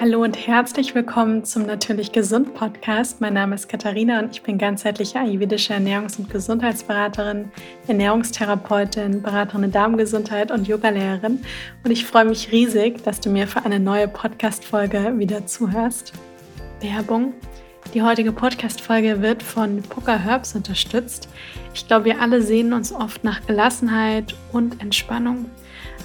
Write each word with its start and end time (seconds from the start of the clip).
Hallo 0.00 0.22
und 0.22 0.46
herzlich 0.46 0.94
willkommen 0.94 1.44
zum 1.44 1.66
Natürlich 1.66 2.12
Gesund 2.12 2.54
Podcast. 2.54 3.20
Mein 3.20 3.34
Name 3.34 3.56
ist 3.56 3.68
Katharina 3.68 4.20
und 4.20 4.30
ich 4.30 4.42
bin 4.42 4.56
ganzheitliche 4.56 5.18
ayurvedische 5.18 5.74
Ernährungs- 5.74 6.20
und 6.20 6.30
Gesundheitsberaterin, 6.30 7.50
Ernährungstherapeutin, 7.88 9.22
Beraterin 9.22 9.64
in 9.64 9.72
Darmgesundheit 9.72 10.52
und 10.52 10.68
Yogalehrerin. 10.68 11.40
Und 11.82 11.90
ich 11.90 12.06
freue 12.06 12.26
mich 12.26 12.52
riesig, 12.52 13.02
dass 13.02 13.18
du 13.18 13.28
mir 13.28 13.48
für 13.48 13.64
eine 13.64 13.80
neue 13.80 14.06
Podcast-Folge 14.06 15.18
wieder 15.18 15.46
zuhörst. 15.46 16.12
Werbung. 16.78 17.34
Die 17.92 18.02
heutige 18.02 18.30
Podcast-Folge 18.30 19.20
wird 19.20 19.42
von 19.42 19.82
Poker 19.82 20.16
Herbs 20.16 20.54
unterstützt. 20.54 21.28
Ich 21.74 21.88
glaube, 21.88 22.04
wir 22.04 22.22
alle 22.22 22.42
sehen 22.42 22.72
uns 22.72 22.92
oft 22.92 23.24
nach 23.24 23.44
Gelassenheit 23.48 24.36
und 24.52 24.80
Entspannung. 24.80 25.46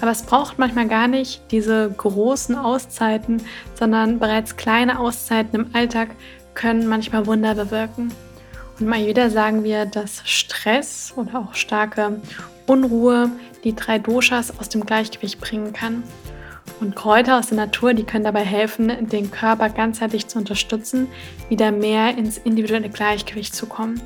Aber 0.00 0.10
es 0.10 0.22
braucht 0.22 0.58
manchmal 0.58 0.88
gar 0.88 1.08
nicht 1.08 1.42
diese 1.50 1.90
großen 1.90 2.56
Auszeiten, 2.56 3.42
sondern 3.74 4.18
bereits 4.18 4.56
kleine 4.56 4.98
Auszeiten 4.98 5.60
im 5.60 5.74
Alltag 5.74 6.10
können 6.54 6.86
manchmal 6.86 7.26
Wunder 7.26 7.54
bewirken. 7.54 8.12
Und 8.78 8.88
mal 8.88 9.06
wieder 9.06 9.30
sagen 9.30 9.62
wir, 9.64 9.86
dass 9.86 10.22
Stress 10.24 11.12
oder 11.16 11.38
auch 11.38 11.54
starke 11.54 12.20
Unruhe 12.66 13.30
die 13.62 13.74
drei 13.74 13.98
Doshas 13.98 14.58
aus 14.58 14.68
dem 14.68 14.84
Gleichgewicht 14.84 15.40
bringen 15.40 15.72
kann. 15.72 16.02
Und 16.80 16.96
Kräuter 16.96 17.38
aus 17.38 17.48
der 17.48 17.58
Natur, 17.58 17.94
die 17.94 18.04
können 18.04 18.24
dabei 18.24 18.44
helfen, 18.44 19.08
den 19.08 19.30
Körper 19.30 19.70
ganzheitlich 19.70 20.26
zu 20.26 20.38
unterstützen, 20.38 21.08
wieder 21.48 21.70
mehr 21.70 22.16
ins 22.16 22.38
individuelle 22.38 22.88
Gleichgewicht 22.88 23.54
zu 23.54 23.66
kommen. 23.66 24.00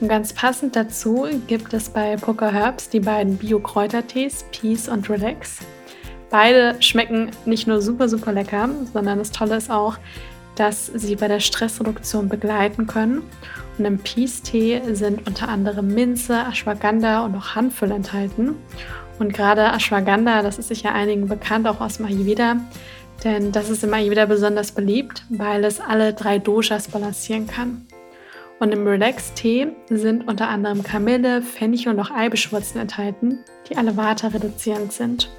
Und 0.00 0.08
ganz 0.08 0.32
passend 0.32 0.76
dazu 0.76 1.26
gibt 1.46 1.72
es 1.72 1.88
bei 1.88 2.16
Poker 2.16 2.52
Herbs 2.52 2.90
die 2.90 3.00
beiden 3.00 3.38
Bio-Kräutertees 3.38 4.44
Peace 4.52 4.88
und 4.88 5.08
Relax. 5.08 5.58
Beide 6.30 6.76
schmecken 6.80 7.30
nicht 7.46 7.66
nur 7.66 7.80
super, 7.80 8.08
super 8.08 8.32
lecker, 8.32 8.68
sondern 8.92 9.18
das 9.18 9.30
Tolle 9.30 9.56
ist 9.56 9.70
auch, 9.70 9.96
dass 10.56 10.86
sie 10.86 11.16
bei 11.16 11.28
der 11.28 11.40
Stressreduktion 11.40 12.28
begleiten 12.28 12.86
können. 12.86 13.22
Und 13.78 13.84
im 13.84 13.98
Peace-Tee 13.98 14.82
sind 14.92 15.26
unter 15.26 15.48
anderem 15.48 15.88
Minze, 15.88 16.44
Ashwagandha 16.50 17.24
und 17.24 17.34
auch 17.36 17.54
Hanföl 17.54 17.90
enthalten. 17.90 18.56
Und 19.18 19.32
gerade 19.32 19.62
Ashwagandha, 19.62 20.42
das 20.42 20.58
ist 20.58 20.68
sicher 20.68 20.92
einigen 20.92 21.28
bekannt, 21.28 21.66
auch 21.66 21.80
aus 21.80 21.98
dem 21.98 22.06
Ayurveda, 22.06 22.56
denn 23.24 23.52
das 23.52 23.70
ist 23.70 23.82
im 23.82 23.94
Ayurveda 23.94 24.26
besonders 24.26 24.72
beliebt, 24.72 25.24
weil 25.30 25.64
es 25.64 25.80
alle 25.80 26.12
drei 26.12 26.38
Doshas 26.38 26.88
balancieren 26.88 27.46
kann. 27.46 27.86
Und 28.58 28.72
im 28.72 28.86
Relax-Tee 28.86 29.68
sind 29.90 30.26
unter 30.26 30.48
anderem 30.48 30.82
Kamille, 30.82 31.42
Fenchel 31.42 31.92
und 31.92 32.00
auch 32.00 32.10
Eibischwurzeln 32.10 32.82
enthalten, 32.82 33.40
die 33.68 33.76
alle 33.76 33.96
Vata 33.96 34.28
reduzierend 34.28 34.92
sind. 34.92 35.30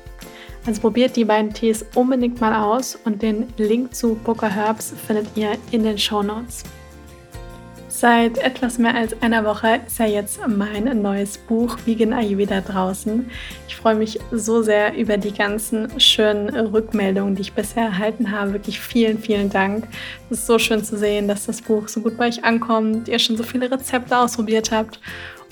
Also 0.67 0.81
probiert 0.81 1.15
die 1.15 1.25
beiden 1.25 1.53
Tees 1.53 1.85
unbedingt 1.95 2.41
mal 2.41 2.61
aus 2.61 2.95
und 3.05 3.21
den 3.21 3.47
Link 3.57 3.95
zu 3.95 4.15
Booker 4.15 4.49
Herbs 4.49 4.93
findet 5.07 5.27
ihr 5.35 5.57
in 5.71 5.83
den 5.83 5.97
Show 5.97 6.21
Notes. 6.21 6.63
Seit 7.99 8.37
etwas 8.37 8.77
mehr 8.77 8.93
als 8.93 9.19
einer 9.23 9.43
Woche 9.43 9.81
ist 9.87 9.97
ja 9.97 10.05
jetzt 10.05 10.39
mein 10.47 11.01
neues 11.01 11.39
Buch 11.39 11.79
Vegan 11.85 12.13
Ayurveda 12.13 12.61
draußen. 12.61 13.27
Ich 13.67 13.75
freue 13.75 13.95
mich 13.95 14.19
so 14.31 14.61
sehr 14.61 14.95
über 14.95 15.17
die 15.17 15.33
ganzen 15.33 15.99
schönen 15.99 16.55
Rückmeldungen, 16.55 17.33
die 17.33 17.41
ich 17.41 17.53
bisher 17.53 17.85
erhalten 17.85 18.29
habe. 18.29 18.53
Wirklich 18.53 18.79
vielen, 18.79 19.17
vielen 19.17 19.49
Dank. 19.49 19.87
Es 20.29 20.41
ist 20.41 20.45
so 20.45 20.59
schön 20.59 20.83
zu 20.83 20.95
sehen, 20.95 21.27
dass 21.27 21.47
das 21.47 21.63
Buch 21.63 21.87
so 21.87 22.01
gut 22.01 22.17
bei 22.17 22.27
euch 22.27 22.43
ankommt, 22.43 23.07
ihr 23.07 23.17
schon 23.17 23.35
so 23.35 23.41
viele 23.41 23.71
Rezepte 23.71 24.15
ausprobiert 24.15 24.69
habt 24.69 24.99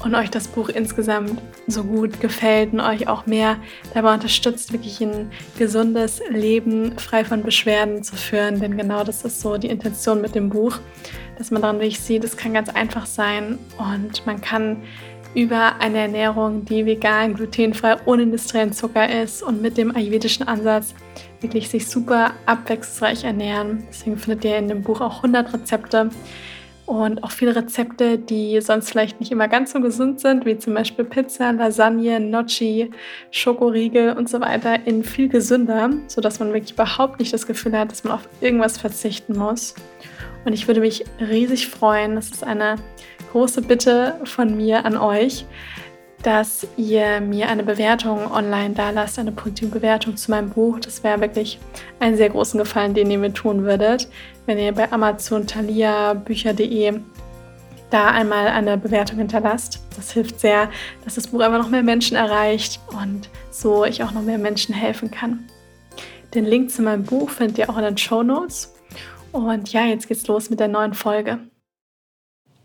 und 0.03 0.15
euch 0.15 0.29
das 0.29 0.47
Buch 0.47 0.69
insgesamt 0.69 1.41
so 1.67 1.83
gut 1.83 2.19
gefällt 2.19 2.73
und 2.73 2.81
euch 2.81 3.07
auch 3.07 3.25
mehr 3.25 3.57
dabei 3.93 4.13
unterstützt, 4.13 4.73
wirklich 4.73 5.01
ein 5.01 5.31
gesundes 5.57 6.21
Leben 6.29 6.97
frei 6.99 7.23
von 7.25 7.43
Beschwerden 7.43 8.03
zu 8.03 8.15
führen. 8.15 8.59
Denn 8.59 8.77
genau 8.77 9.03
das 9.03 9.23
ist 9.23 9.41
so 9.41 9.57
die 9.57 9.69
Intention 9.69 10.21
mit 10.21 10.35
dem 10.35 10.49
Buch 10.49 10.79
dass 11.37 11.51
man 11.51 11.61
daran 11.61 11.77
wirklich 11.77 11.99
sieht, 11.99 12.23
es 12.23 12.37
kann 12.37 12.53
ganz 12.53 12.69
einfach 12.69 13.05
sein 13.05 13.59
und 13.77 14.25
man 14.25 14.41
kann 14.41 14.83
über 15.33 15.75
eine 15.79 15.99
Ernährung, 15.99 16.63
die 16.63 16.85
vegan, 16.85 17.33
glutenfrei, 17.33 17.97
ohne 18.05 18.23
industriellen 18.23 18.71
Zucker 18.71 19.21
ist 19.21 19.43
und 19.43 19.61
mit 19.61 19.77
dem 19.77 19.93
ayurvedischen 19.93 20.47
Ansatz 20.47 20.95
wirklich 21.41 21.69
sich 21.69 21.87
super 21.87 22.31
abwechslungsreich 22.45 23.25
ernähren. 23.25 23.85
Deswegen 23.89 24.17
findet 24.17 24.45
ihr 24.45 24.57
in 24.57 24.69
dem 24.69 24.81
Buch 24.81 25.01
auch 25.01 25.17
100 25.17 25.53
Rezepte 25.53 26.09
und 26.85 27.23
auch 27.23 27.31
viele 27.31 27.55
Rezepte, 27.55 28.19
die 28.19 28.61
sonst 28.61 28.91
vielleicht 28.91 29.19
nicht 29.19 29.31
immer 29.31 29.47
ganz 29.47 29.71
so 29.71 29.81
gesund 29.81 30.19
sind, 30.19 30.45
wie 30.45 30.57
zum 30.57 30.73
Beispiel 30.75 31.03
Pizza, 31.03 31.51
Lasagne, 31.51 32.19
Gnocchi, 32.19 32.91
Schokoriegel 33.31 34.13
und 34.13 34.29
so 34.29 34.39
weiter, 34.39 34.85
in 34.85 35.03
viel 35.03 35.27
gesünder, 35.27 35.89
sodass 36.07 36.39
man 36.39 36.53
wirklich 36.53 36.73
überhaupt 36.73 37.19
nicht 37.19 37.33
das 37.33 37.47
Gefühl 37.47 37.77
hat, 37.77 37.91
dass 37.91 38.03
man 38.03 38.13
auf 38.13 38.29
irgendwas 38.39 38.77
verzichten 38.77 39.37
muss. 39.37 39.73
Und 40.45 40.53
ich 40.53 40.67
würde 40.67 40.79
mich 40.79 41.03
riesig 41.19 41.67
freuen, 41.67 42.15
das 42.15 42.29
ist 42.29 42.43
eine 42.43 42.75
große 43.31 43.63
Bitte 43.63 44.19
von 44.23 44.55
mir 44.55 44.85
an 44.85 44.95
euch, 44.95 45.45
dass 46.25 46.65
ihr 46.75 47.21
mir 47.21 47.49
eine 47.49 47.61
Bewertung 47.61 48.31
online 48.31 48.73
da 48.73 48.89
lasst, 48.89 49.19
eine 49.19 49.31
positive 49.31 49.69
Bewertung 49.69 50.17
zu 50.17 50.31
meinem 50.31 50.49
Buch. 50.49 50.79
Das 50.79 51.03
wäre 51.03 51.21
wirklich 51.21 51.59
einen 51.99 52.17
sehr 52.17 52.31
großen 52.31 52.57
Gefallen, 52.57 52.95
den 52.95 53.11
ihr 53.11 53.19
mir 53.19 53.31
tun 53.31 53.61
würdet, 53.61 54.07
wenn 54.47 54.57
ihr 54.57 54.71
bei 54.71 54.91
Amazon, 54.91 55.45
Thalia, 55.45 56.15
Bücher.de 56.15 56.99
da 57.91 58.07
einmal 58.07 58.47
eine 58.47 58.75
Bewertung 58.75 59.19
hinterlasst. 59.19 59.85
Das 59.95 60.13
hilft 60.13 60.39
sehr, 60.39 60.71
dass 61.03 61.13
das 61.13 61.27
Buch 61.27 61.41
einfach 61.41 61.59
noch 61.59 61.69
mehr 61.69 61.83
Menschen 61.83 62.17
erreicht 62.17 62.79
und 62.99 63.29
so 63.51 63.85
ich 63.85 64.01
auch 64.01 64.11
noch 64.11 64.23
mehr 64.23 64.39
Menschen 64.39 64.73
helfen 64.73 65.11
kann. 65.11 65.45
Den 66.33 66.45
Link 66.45 66.71
zu 66.71 66.81
meinem 66.81 67.03
Buch 67.03 67.29
findet 67.29 67.59
ihr 67.59 67.69
auch 67.69 67.77
in 67.77 67.83
den 67.83 67.99
Show 67.99 68.23
Notes. 68.23 68.73
Und 69.31 69.71
ja, 69.71 69.85
jetzt 69.85 70.07
geht's 70.07 70.25
los 70.25 70.49
mit 70.49 70.59
der 70.59 70.69
neuen 70.69 70.95
Folge. 70.95 71.37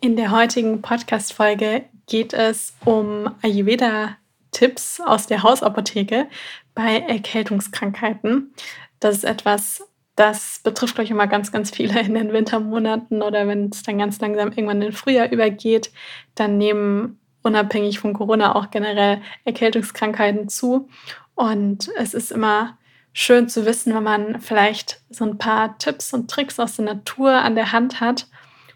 In 0.01 0.17
der 0.17 0.31
heutigen 0.31 0.81
Podcast-Folge 0.81 1.90
geht 2.11 2.35
es 2.35 2.75
um 2.85 3.31
Ayurveda-Tipps 3.43 5.01
aus 5.01 5.27
der 5.27 5.43
Hausapotheke 5.43 6.29
bei 6.75 6.99
Erkältungskrankheiten. 6.99 8.53
Das 8.99 9.17
ist 9.17 9.25
etwas, 9.25 9.89
das 10.17 10.61
betrifft, 10.63 10.97
glaube 10.97 11.05
ich, 11.05 11.11
immer 11.13 11.29
ganz, 11.29 11.53
ganz 11.53 11.71
viele 11.71 11.99
in 12.01 12.15
den 12.15 12.33
Wintermonaten 12.33 13.23
oder 13.23 13.47
wenn 13.49 13.71
es 13.71 13.85
dann 13.85 13.99
ganz 13.99 14.21
langsam 14.21 14.49
irgendwann 14.49 14.83
in 14.83 14.89
den 14.89 14.93
Frühjahr 14.93 15.31
übergeht, 15.31 15.93
dann 16.35 16.59
nehmen 16.59 17.19
unabhängig 17.43 18.01
von 18.01 18.13
Corona 18.13 18.55
auch 18.55 18.71
generell 18.71 19.23
Erkältungskrankheiten 19.45 20.49
zu. 20.49 20.89
Und 21.35 21.91
es 21.97 22.13
ist 22.13 22.33
immer 22.33 22.77
schön 23.13 23.49
zu 23.49 23.65
wissen, 23.65 23.95
wenn 23.95 24.03
man 24.03 24.41
vielleicht 24.41 25.01
so 25.11 25.25
ein 25.25 25.39
paar 25.39 25.79
Tipps 25.79 26.13
und 26.13 26.29
Tricks 26.29 26.59
aus 26.59 26.77
der 26.77 26.87
Natur 26.87 27.33
an 27.33 27.55
der 27.55 27.73
Hand 27.73 28.01
hat, 28.01 28.27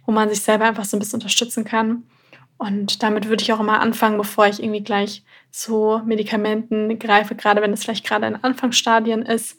wo 0.07 0.13
man 0.13 0.29
sich 0.29 0.41
selber 0.41 0.67
einfach 0.67 0.85
so 0.85 0.97
ein 0.97 1.01
bisschen 1.01 1.19
unterstützen 1.19 1.65
kann. 1.65 2.05
Und 2.57 3.03
damit 3.03 3.29
würde 3.29 3.43
ich 3.43 3.53
auch 3.53 3.61
immer 3.61 3.81
anfangen, 3.81 4.17
bevor 4.17 4.47
ich 4.47 4.63
irgendwie 4.63 4.85
gleich 4.85 5.25
zu 5.51 6.01
Medikamenten 6.05 6.99
greife, 6.99 7.35
gerade 7.35 7.61
wenn 7.63 7.73
es 7.73 7.85
vielleicht 7.85 8.07
gerade 8.07 8.27
in 8.27 8.43
Anfangsstadien 8.43 9.23
ist. 9.23 9.59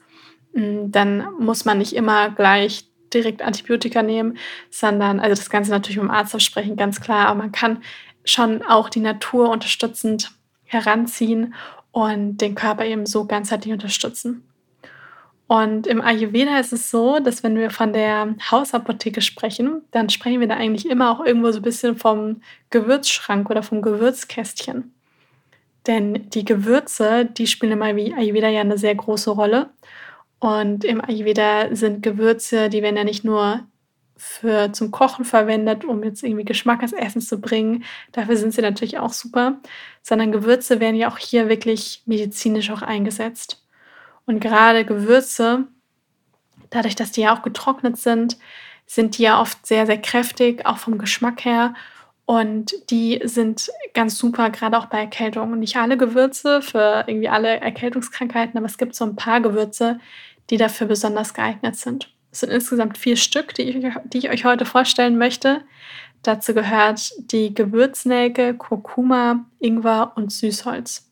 Mm, 0.53 0.91
dann 0.91 1.27
muss 1.39 1.65
man 1.65 1.77
nicht 1.77 1.93
immer 1.93 2.29
gleich 2.31 2.85
direkt 3.13 3.41
Antibiotika 3.41 4.01
nehmen, 4.01 4.37
sondern, 4.69 5.19
also 5.19 5.35
das 5.35 5.49
Ganze 5.49 5.71
natürlich 5.71 5.97
mit 5.97 6.05
dem 6.05 6.11
Arzt 6.11 6.33
absprechen, 6.33 6.75
ganz 6.75 6.99
klar, 6.99 7.27
aber 7.27 7.39
man 7.39 7.51
kann 7.51 7.83
schon 8.23 8.63
auch 8.63 8.89
die 8.89 8.99
Natur 8.99 9.49
unterstützend 9.49 10.31
heranziehen 10.63 11.53
und 11.91 12.37
den 12.37 12.55
Körper 12.55 12.85
eben 12.85 13.05
so 13.05 13.25
ganzheitlich 13.25 13.71
unterstützen. 13.71 14.44
Und 15.47 15.85
im 15.85 16.01
Ayurveda 16.01 16.59
ist 16.59 16.73
es 16.73 16.89
so, 16.89 17.19
dass 17.19 17.43
wenn 17.43 17.55
wir 17.55 17.69
von 17.69 17.93
der 17.93 18.35
Hausapotheke 18.49 19.21
sprechen, 19.21 19.83
dann 19.91 20.09
sprechen 20.09 20.39
wir 20.39 20.47
da 20.47 20.55
eigentlich 20.55 20.89
immer 20.89 21.11
auch 21.11 21.23
irgendwo 21.23 21.51
so 21.51 21.59
ein 21.59 21.63
bisschen 21.63 21.97
vom 21.97 22.41
Gewürzschrank 22.71 23.49
oder 23.49 23.61
vom 23.61 23.83
Gewürzkästchen. 23.83 24.91
Denn 25.85 26.29
die 26.31 26.45
Gewürze, 26.45 27.25
die 27.25 27.45
spielen 27.45 27.73
im 27.73 27.81
Ayurveda 27.83 28.49
ja 28.49 28.61
eine 28.61 28.79
sehr 28.79 28.95
große 28.95 29.29
Rolle. 29.29 29.69
Und 30.39 30.83
im 30.83 30.99
Ayurveda 30.99 31.75
sind 31.75 32.01
Gewürze, 32.01 32.69
die 32.69 32.81
werden 32.81 32.97
ja 32.97 33.03
nicht 33.03 33.23
nur 33.23 33.61
für 34.17 34.71
zum 34.73 34.91
Kochen 34.91 35.25
verwendet, 35.25 35.85
um 35.85 36.03
jetzt 36.03 36.23
irgendwie 36.23 36.45
Geschmack 36.45 36.81
ins 36.81 36.93
Essen 36.93 37.21
zu 37.21 37.39
bringen. 37.39 37.83
Dafür 38.13 38.37
sind 38.37 38.53
sie 38.53 38.61
natürlich 38.61 38.97
auch 38.97 39.13
super. 39.13 39.59
Sondern 40.01 40.31
Gewürze 40.31 40.79
werden 40.79 40.95
ja 40.95 41.09
auch 41.09 41.19
hier 41.19 41.49
wirklich 41.49 42.01
medizinisch 42.05 42.71
auch 42.71 42.81
eingesetzt. 42.81 43.64
Und 44.25 44.39
gerade 44.39 44.85
Gewürze, 44.85 45.67
dadurch, 46.69 46.95
dass 46.95 47.11
die 47.11 47.21
ja 47.21 47.35
auch 47.35 47.41
getrocknet 47.41 47.97
sind, 47.97 48.37
sind 48.87 49.17
die 49.17 49.23
ja 49.23 49.41
oft 49.41 49.65
sehr, 49.65 49.85
sehr 49.85 50.01
kräftig, 50.01 50.65
auch 50.65 50.77
vom 50.77 50.97
Geschmack 50.97 51.45
her. 51.45 51.73
Und 52.25 52.73
die 52.89 53.21
sind 53.23 53.69
ganz 53.93 54.17
super, 54.17 54.49
gerade 54.49 54.77
auch 54.77 54.87
bei 54.87 54.99
Erkältungen. 54.99 55.59
Nicht 55.59 55.77
alle 55.77 55.97
Gewürze 55.97 56.61
für 56.61 57.03
irgendwie 57.07 57.29
alle 57.29 57.59
Erkältungskrankheiten, 57.59 58.57
aber 58.57 58.65
es 58.65 58.77
gibt 58.77 58.95
so 58.95 59.05
ein 59.05 59.15
paar 59.15 59.41
Gewürze, 59.41 59.99
die 60.49 60.57
dafür 60.57 60.87
besonders 60.87 61.33
geeignet 61.33 61.75
sind. 61.75 62.11
Es 62.31 62.39
sind 62.41 62.51
insgesamt 62.51 62.97
vier 62.97 63.15
Stück, 63.15 63.53
die 63.53 63.63
ich, 63.63 63.93
die 64.05 64.17
ich 64.17 64.29
euch 64.29 64.43
heute 64.43 64.65
vorstellen 64.65 65.17
möchte. 65.17 65.61
Dazu 66.23 66.53
gehört 66.53 67.11
die 67.31 67.53
Gewürznelke, 67.53 68.55
Kurkuma, 68.55 69.45
Ingwer 69.59 70.13
und 70.15 70.31
Süßholz. 70.31 71.09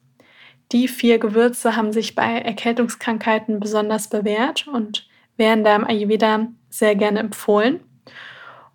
Die 0.74 0.88
vier 0.88 1.20
Gewürze 1.20 1.76
haben 1.76 1.94
sich 1.94 2.16
bei 2.16 2.40
Erkältungskrankheiten 2.40 3.60
besonders 3.60 4.10
bewährt 4.10 4.68
und 4.68 5.08
werden 5.38 5.64
da 5.64 5.76
im 5.76 5.86
Ayurveda 5.86 6.48
sehr 6.70 6.96
gerne 6.96 7.20
empfohlen. 7.20 7.80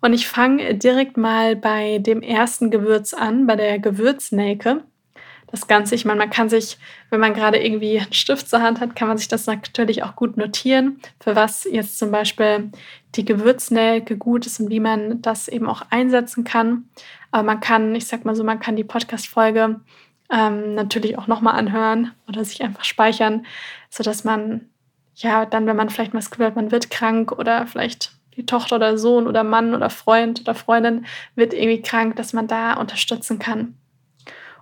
Und 0.01 0.13
ich 0.13 0.27
fange 0.27 0.75
direkt 0.75 1.17
mal 1.17 1.57
bei 1.57 1.99
dem 1.99 2.21
ersten 2.21 2.71
Gewürz 2.71 3.13
an, 3.13 3.47
bei 3.47 3.57
der 3.57 3.79
Gewürznelke. 3.79 4.83
Das 5.51 5.67
Ganze, 5.67 5.95
ich 5.95 6.05
meine, 6.05 6.19
man 6.19 6.29
kann 6.29 6.47
sich, 6.47 6.77
wenn 7.09 7.19
man 7.19 7.33
gerade 7.33 7.57
irgendwie 7.57 7.99
einen 7.99 8.13
Stift 8.13 8.47
zur 8.47 8.61
Hand 8.61 8.79
hat, 8.79 8.95
kann 8.95 9.07
man 9.07 9.17
sich 9.17 9.27
das 9.27 9.47
natürlich 9.47 10.03
auch 10.03 10.15
gut 10.15 10.37
notieren, 10.37 11.01
für 11.19 11.35
was 11.35 11.65
jetzt 11.65 11.97
zum 11.97 12.11
Beispiel 12.11 12.69
die 13.15 13.25
Gewürznelke 13.25 14.15
gut 14.15 14.45
ist 14.45 14.59
und 14.59 14.69
wie 14.69 14.79
man 14.79 15.21
das 15.21 15.47
eben 15.47 15.67
auch 15.67 15.81
einsetzen 15.89 16.43
kann. 16.43 16.85
Aber 17.31 17.43
man 17.43 17.59
kann, 17.59 17.93
ich 17.95 18.07
sag 18.07 18.25
mal 18.25 18.35
so, 18.35 18.43
man 18.43 18.59
kann 18.59 18.75
die 18.75 18.83
Podcast-Folge 18.83 19.81
ähm, 20.31 20.75
natürlich 20.75 21.17
auch 21.17 21.27
nochmal 21.27 21.55
anhören 21.55 22.11
oder 22.27 22.43
sich 22.43 22.63
einfach 22.63 22.83
speichern, 22.83 23.45
sodass 23.89 24.23
man 24.23 24.69
ja 25.15 25.45
dann, 25.45 25.65
wenn 25.65 25.75
man 25.75 25.89
vielleicht 25.89 26.13
mal 26.13 26.19
das 26.19 26.55
man 26.55 26.71
wird 26.71 26.89
krank 26.89 27.31
oder 27.31 27.67
vielleicht 27.67 28.13
die 28.35 28.45
Tochter 28.45 28.77
oder 28.77 28.97
Sohn 28.97 29.27
oder 29.27 29.43
Mann 29.43 29.75
oder 29.75 29.89
Freund 29.89 30.41
oder 30.41 30.55
Freundin 30.55 31.05
wird 31.35 31.53
irgendwie 31.53 31.81
krank, 31.81 32.15
dass 32.15 32.33
man 32.33 32.47
da 32.47 32.73
unterstützen 32.73 33.39
kann. 33.39 33.75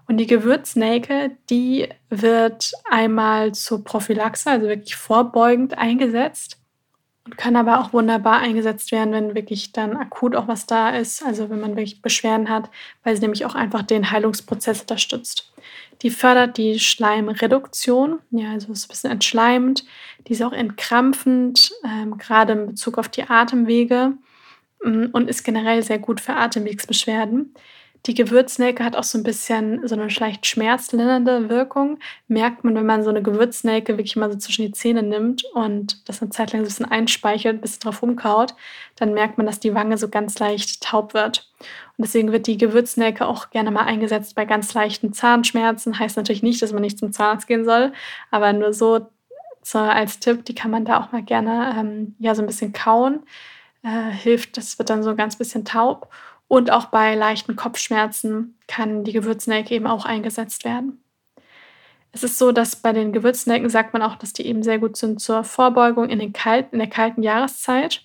Und 0.07 0.17
die 0.17 0.25
Gewürznelke, 0.25 1.31
die 1.49 1.89
wird 2.09 2.71
einmal 2.89 3.53
zur 3.53 3.83
Prophylaxe, 3.83 4.49
also 4.49 4.67
wirklich 4.67 4.95
vorbeugend 4.95 5.77
eingesetzt 5.77 6.57
kann 7.35 7.55
aber 7.55 7.79
auch 7.79 7.93
wunderbar 7.93 8.39
eingesetzt 8.39 8.91
werden, 8.91 9.11
wenn 9.11 9.35
wirklich 9.35 9.71
dann 9.71 9.97
akut 9.97 10.35
auch 10.35 10.47
was 10.47 10.65
da 10.65 10.89
ist, 10.89 11.25
also 11.25 11.49
wenn 11.49 11.59
man 11.59 11.75
wirklich 11.75 12.01
Beschwerden 12.01 12.49
hat, 12.49 12.69
weil 13.03 13.15
sie 13.15 13.21
nämlich 13.21 13.45
auch 13.45 13.55
einfach 13.55 13.81
den 13.83 14.11
Heilungsprozess 14.11 14.81
unterstützt. 14.81 15.51
Die 16.01 16.09
fördert 16.09 16.57
die 16.57 16.79
Schleimreduktion, 16.79 18.19
ja, 18.31 18.51
also 18.51 18.71
ist 18.71 18.85
ein 18.85 18.89
bisschen 18.89 19.11
entschleimend, 19.11 19.85
die 20.27 20.33
ist 20.33 20.43
auch 20.43 20.53
entkrampfend, 20.53 21.71
ähm, 21.85 22.17
gerade 22.17 22.53
in 22.53 22.67
Bezug 22.67 22.97
auf 22.97 23.09
die 23.09 23.23
Atemwege 23.23 24.13
mm, 24.83 25.05
und 25.11 25.29
ist 25.29 25.43
generell 25.43 25.81
sehr 25.83 25.99
gut 25.99 26.21
für 26.21 26.35
Atemwegsbeschwerden. 26.35 27.53
Die 28.07 28.13
Gewürznelke 28.13 28.85
hat 28.85 28.95
auch 28.95 29.03
so 29.03 29.17
ein 29.17 29.23
bisschen 29.23 29.85
so 29.85 29.93
eine 29.93 30.07
leicht 30.07 30.45
schmerzlindernde 30.45 31.49
Wirkung. 31.49 31.99
Merkt 32.29 32.63
man, 32.63 32.73
wenn 32.73 32.85
man 32.85 33.03
so 33.03 33.09
eine 33.09 33.21
Gewürznelke 33.21 33.97
wirklich 33.97 34.15
mal 34.15 34.31
so 34.31 34.37
zwischen 34.37 34.65
die 34.65 34.71
Zähne 34.71 35.03
nimmt 35.03 35.43
und 35.53 36.07
das 36.07 36.21
eine 36.21 36.31
Zeit 36.31 36.53
lang 36.53 36.61
so 36.61 36.65
ein 36.65 36.69
bisschen 36.69 36.85
einspeichert, 36.85 37.55
ein 37.55 37.61
bisschen 37.61 37.81
drauf 37.81 38.01
rumkaut, 38.01 38.55
dann 38.95 39.13
merkt 39.13 39.37
man, 39.37 39.45
dass 39.45 39.59
die 39.59 39.75
Wange 39.75 39.97
so 39.97 40.07
ganz 40.07 40.39
leicht 40.39 40.81
taub 40.81 41.13
wird. 41.13 41.51
Und 41.97 42.05
deswegen 42.05 42.31
wird 42.31 42.47
die 42.47 42.57
Gewürznelke 42.57 43.25
auch 43.25 43.49
gerne 43.49 43.71
mal 43.71 43.83
eingesetzt 43.83 44.35
bei 44.35 44.45
ganz 44.45 44.73
leichten 44.73 45.11
Zahnschmerzen. 45.11 45.99
Heißt 45.99 46.15
natürlich 46.15 46.43
nicht, 46.43 46.61
dass 46.61 46.71
man 46.71 46.83
nicht 46.83 46.99
zum 46.99 47.11
Zahnarzt 47.11 47.47
gehen 47.47 47.65
soll, 47.65 47.91
aber 48.31 48.53
nur 48.53 48.71
so, 48.71 49.05
so 49.63 49.79
als 49.79 50.19
Tipp, 50.19 50.45
die 50.45 50.55
kann 50.55 50.71
man 50.71 50.85
da 50.85 51.01
auch 51.01 51.11
mal 51.11 51.23
gerne 51.23 51.75
ähm, 51.77 52.15
ja, 52.19 52.33
so 52.35 52.41
ein 52.41 52.47
bisschen 52.47 52.71
kauen. 52.71 53.23
Äh, 53.83 54.11
hilft, 54.11 54.55
das 54.55 54.79
wird 54.79 54.89
dann 54.89 55.03
so 55.03 55.09
ein 55.09 55.17
ganz 55.17 55.35
bisschen 55.35 55.65
taub. 55.65 56.09
Und 56.47 56.71
auch 56.71 56.85
bei 56.85 57.15
leichten 57.15 57.55
Kopfschmerzen 57.55 58.57
kann 58.67 59.03
die 59.03 59.13
Gewürznelke 59.13 59.75
eben 59.75 59.87
auch 59.87 60.05
eingesetzt 60.05 60.63
werden. 60.63 61.03
Es 62.11 62.23
ist 62.23 62.37
so, 62.37 62.51
dass 62.51 62.77
bei 62.77 62.93
den 62.93 63.11
Gewürznelken 63.11 63.69
sagt 63.69 63.93
man 63.93 64.01
auch, 64.01 64.15
dass 64.15 64.33
die 64.33 64.45
eben 64.45 64.63
sehr 64.63 64.79
gut 64.79 64.97
sind 64.97 65.19
zur 65.19 65.43
Vorbeugung 65.43 66.09
in, 66.09 66.19
den 66.19 66.33
kalten, 66.33 66.75
in 66.75 66.79
der 66.79 66.89
kalten 66.89 67.21
Jahreszeit. 67.21 68.01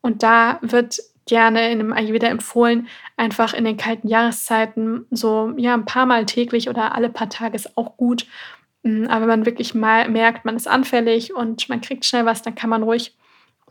Und 0.00 0.22
da 0.22 0.58
wird 0.62 0.98
gerne 1.26 1.70
in 1.70 1.80
einem 1.80 1.92
Ayurveda 1.92 2.26
empfohlen, 2.26 2.88
einfach 3.16 3.54
in 3.54 3.64
den 3.64 3.76
kalten 3.76 4.08
Jahreszeiten 4.08 5.06
so 5.10 5.52
ja, 5.56 5.74
ein 5.74 5.84
paar 5.84 6.06
Mal 6.06 6.26
täglich 6.26 6.68
oder 6.68 6.94
alle 6.94 7.08
paar 7.08 7.30
Tage 7.30 7.56
ist 7.56 7.76
auch 7.76 7.96
gut. 7.96 8.26
Mm, 8.82 9.06
aber 9.06 9.22
wenn 9.22 9.40
man 9.40 9.46
wirklich 9.46 9.74
mal 9.74 10.08
merkt, 10.08 10.44
man 10.44 10.56
ist 10.56 10.68
anfällig 10.68 11.34
und 11.34 11.68
man 11.68 11.80
kriegt 11.80 12.04
schnell 12.04 12.26
was, 12.26 12.42
dann 12.42 12.54
kann 12.54 12.70
man 12.70 12.82
ruhig 12.82 13.16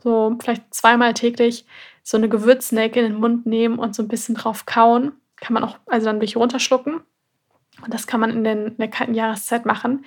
so 0.02 0.36
vielleicht 0.40 0.72
zweimal 0.74 1.14
täglich 1.14 1.64
so 2.04 2.16
eine 2.16 2.28
Gewürznelke 2.28 3.00
in 3.00 3.12
den 3.12 3.20
Mund 3.20 3.46
nehmen 3.46 3.78
und 3.78 3.96
so 3.96 4.02
ein 4.02 4.08
bisschen 4.08 4.36
drauf 4.36 4.66
kauen. 4.66 5.12
Kann 5.36 5.54
man 5.54 5.64
auch 5.64 5.78
also 5.86 6.06
dann 6.06 6.16
wirklich 6.16 6.36
runterschlucken. 6.36 7.00
Und 7.82 7.92
das 7.92 8.06
kann 8.06 8.20
man 8.20 8.30
in, 8.30 8.44
den, 8.44 8.66
in 8.68 8.76
der 8.76 8.88
kalten 8.88 9.14
Jahreszeit 9.14 9.66
machen, 9.66 10.04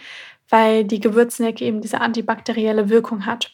weil 0.48 0.86
die 0.86 1.02
Gewürznelke 1.02 1.66
eben 1.66 1.82
diese 1.82 2.00
antibakterielle 2.00 2.90
Wirkung 2.90 3.26
hat. 3.26 3.52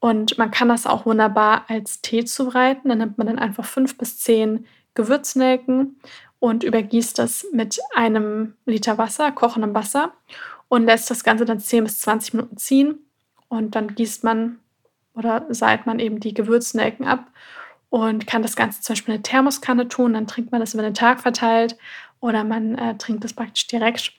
Und 0.00 0.36
man 0.36 0.50
kann 0.50 0.68
das 0.68 0.86
auch 0.86 1.06
wunderbar 1.06 1.66
als 1.68 2.00
Tee 2.00 2.24
zubereiten. 2.24 2.88
Dann 2.88 2.98
nimmt 2.98 3.18
man 3.18 3.28
dann 3.28 3.38
einfach 3.38 3.64
fünf 3.64 3.96
bis 3.96 4.18
zehn 4.18 4.66
Gewürznelken 4.94 6.00
und 6.40 6.64
übergießt 6.64 7.18
das 7.18 7.46
mit 7.52 7.78
einem 7.94 8.54
Liter 8.66 8.98
Wasser, 8.98 9.32
kochendem 9.32 9.74
Wasser 9.74 10.12
und 10.68 10.86
lässt 10.86 11.10
das 11.10 11.24
Ganze 11.24 11.44
dann 11.44 11.60
10 11.60 11.84
bis 11.84 12.00
20 12.00 12.34
Minuten 12.34 12.56
ziehen. 12.56 12.98
Und 13.48 13.74
dann 13.74 13.94
gießt 13.94 14.24
man 14.24 14.58
oder 15.14 15.46
seit 15.50 15.86
man 15.86 15.98
eben 15.98 16.20
die 16.20 16.34
Gewürznelken 16.34 17.06
ab 17.06 17.30
und 17.90 18.26
kann 18.26 18.42
das 18.42 18.56
Ganze 18.56 18.80
zum 18.80 18.94
Beispiel 18.94 19.14
in 19.14 19.18
eine 19.18 19.22
Thermoskanne 19.22 19.88
tun. 19.88 20.14
Dann 20.14 20.26
trinkt 20.26 20.50
man 20.50 20.60
das 20.60 20.74
über 20.74 20.82
den 20.82 20.94
Tag 20.94 21.20
verteilt 21.20 21.76
oder 22.20 22.42
man 22.42 22.76
äh, 22.76 22.96
trinkt 22.96 23.22
das 23.22 23.34
praktisch 23.34 23.66
direkt. 23.68 24.12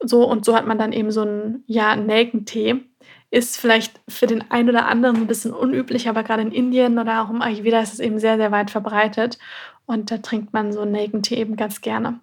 So 0.00 0.28
und 0.28 0.44
so 0.44 0.54
hat 0.54 0.66
man 0.66 0.78
dann 0.78 0.92
eben 0.92 1.10
so 1.10 1.22
einen 1.22 1.64
ja, 1.66 1.96
Nelkentee. 1.96 2.84
Ist 3.30 3.58
vielleicht 3.58 4.00
für 4.08 4.26
den 4.26 4.50
einen 4.50 4.70
oder 4.70 4.86
anderen 4.86 5.16
ein 5.16 5.26
bisschen 5.26 5.52
unüblich, 5.52 6.08
aber 6.08 6.22
gerade 6.22 6.42
in 6.42 6.52
Indien 6.52 6.98
oder 6.98 7.22
auch 7.22 7.28
im 7.28 7.42
Ayurveda 7.42 7.80
ist 7.80 7.92
es 7.92 8.00
eben 8.00 8.18
sehr, 8.18 8.38
sehr 8.38 8.52
weit 8.52 8.70
verbreitet. 8.70 9.38
Und 9.84 10.10
da 10.10 10.18
trinkt 10.18 10.54
man 10.54 10.72
so 10.72 10.80
einen 10.80 10.92
Nelkentee 10.92 11.36
eben 11.36 11.56
ganz 11.56 11.82
gerne. 11.82 12.20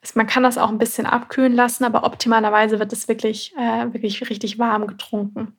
Also 0.00 0.12
man 0.16 0.26
kann 0.26 0.42
das 0.42 0.56
auch 0.56 0.68
ein 0.68 0.78
bisschen 0.78 1.06
abkühlen 1.06 1.54
lassen, 1.54 1.84
aber 1.84 2.04
optimalerweise 2.04 2.78
wird 2.78 2.92
es 2.92 3.08
wirklich, 3.08 3.54
äh, 3.58 3.92
wirklich 3.92 4.28
richtig 4.30 4.58
warm 4.58 4.86
getrunken. 4.86 5.56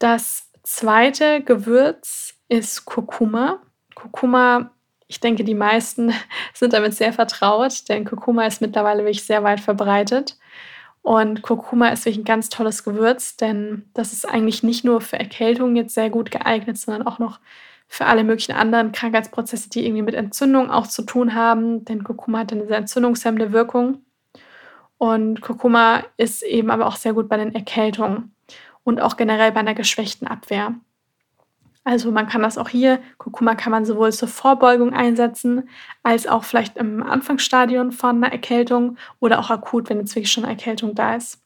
Das 0.00 0.50
zweite 0.62 1.42
Gewürz 1.42 2.34
ist 2.48 2.86
Kurkuma. 2.86 3.60
Kurkuma, 3.94 4.70
ich 5.06 5.20
denke, 5.20 5.44
die 5.44 5.54
meisten 5.54 6.12
sind 6.54 6.72
damit 6.72 6.94
sehr 6.94 7.12
vertraut, 7.12 7.88
denn 7.88 8.06
Kurkuma 8.06 8.46
ist 8.46 8.62
mittlerweile 8.62 9.04
wirklich 9.04 9.24
sehr 9.24 9.44
weit 9.44 9.60
verbreitet. 9.60 10.38
Und 11.02 11.42
Kurkuma 11.42 11.88
ist 11.88 12.06
wirklich 12.06 12.22
ein 12.22 12.24
ganz 12.24 12.48
tolles 12.48 12.82
Gewürz, 12.82 13.36
denn 13.36 13.90
das 13.92 14.14
ist 14.14 14.26
eigentlich 14.26 14.62
nicht 14.62 14.84
nur 14.84 15.02
für 15.02 15.18
Erkältung 15.18 15.76
jetzt 15.76 15.94
sehr 15.94 16.08
gut 16.08 16.30
geeignet, 16.30 16.78
sondern 16.78 17.06
auch 17.06 17.18
noch 17.18 17.38
für 17.86 18.06
alle 18.06 18.24
möglichen 18.24 18.52
anderen 18.52 18.92
Krankheitsprozesse, 18.92 19.68
die 19.68 19.84
irgendwie 19.84 20.02
mit 20.02 20.14
Entzündung 20.14 20.70
auch 20.70 20.86
zu 20.86 21.02
tun 21.02 21.34
haben. 21.34 21.84
Denn 21.84 22.04
Kurkuma 22.04 22.38
hat 22.38 22.52
eine 22.52 22.66
sehr 22.66 22.78
entzündungshemmende 22.78 23.52
Wirkung. 23.52 24.02
Und 24.96 25.42
Kurkuma 25.42 26.04
ist 26.16 26.42
eben 26.42 26.70
aber 26.70 26.86
auch 26.86 26.96
sehr 26.96 27.12
gut 27.12 27.28
bei 27.28 27.36
den 27.36 27.54
Erkältungen 27.54 28.34
und 28.84 29.00
auch 29.00 29.16
generell 29.16 29.52
bei 29.52 29.60
einer 29.60 29.74
geschwächten 29.74 30.26
Abwehr. 30.26 30.74
Also 31.84 32.12
man 32.12 32.28
kann 32.28 32.42
das 32.42 32.58
auch 32.58 32.68
hier, 32.68 33.00
Kurkuma 33.16 33.54
kann 33.54 33.72
man 33.72 33.86
sowohl 33.86 34.12
zur 34.12 34.28
Vorbeugung 34.28 34.92
einsetzen, 34.92 35.68
als 36.02 36.26
auch 36.26 36.44
vielleicht 36.44 36.76
im 36.76 37.02
Anfangsstadium 37.02 37.90
von 37.92 38.16
einer 38.16 38.32
Erkältung 38.32 38.98
oder 39.18 39.38
auch 39.38 39.50
akut, 39.50 39.88
wenn 39.88 40.00
jetzt 40.00 40.14
wirklich 40.14 40.30
schon 40.30 40.44
eine 40.44 40.52
Erkältung 40.52 40.94
da 40.94 41.16
ist. 41.16 41.42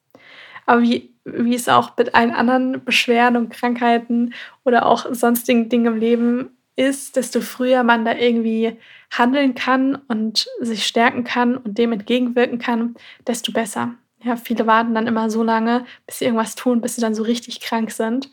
Aber 0.66 0.82
wie, 0.82 1.14
wie 1.24 1.54
es 1.54 1.68
auch 1.68 1.96
mit 1.96 2.14
allen 2.14 2.32
anderen 2.32 2.84
Beschwerden 2.84 3.36
und 3.36 3.50
Krankheiten 3.50 4.34
oder 4.64 4.86
auch 4.86 5.06
sonstigen 5.12 5.68
Dingen 5.68 5.86
im 5.86 5.96
Leben 5.98 6.50
ist, 6.76 7.16
desto 7.16 7.40
früher 7.40 7.84
man 7.84 8.04
da 8.04 8.14
irgendwie 8.14 8.76
handeln 9.12 9.54
kann 9.54 9.96
und 10.08 10.48
sich 10.60 10.86
stärken 10.86 11.22
kann 11.22 11.56
und 11.56 11.78
dem 11.78 11.92
entgegenwirken 11.92 12.58
kann, 12.58 12.96
desto 13.26 13.52
besser. 13.52 13.94
Ja, 14.24 14.36
viele 14.36 14.66
warten 14.66 14.94
dann 14.94 15.06
immer 15.06 15.28
so 15.28 15.42
lange, 15.42 15.84
bis 16.06 16.18
sie 16.18 16.24
irgendwas 16.24 16.54
tun, 16.54 16.80
bis 16.80 16.94
sie 16.96 17.02
dann 17.02 17.14
so 17.14 17.22
richtig 17.22 17.60
krank 17.60 17.90
sind. 17.90 18.30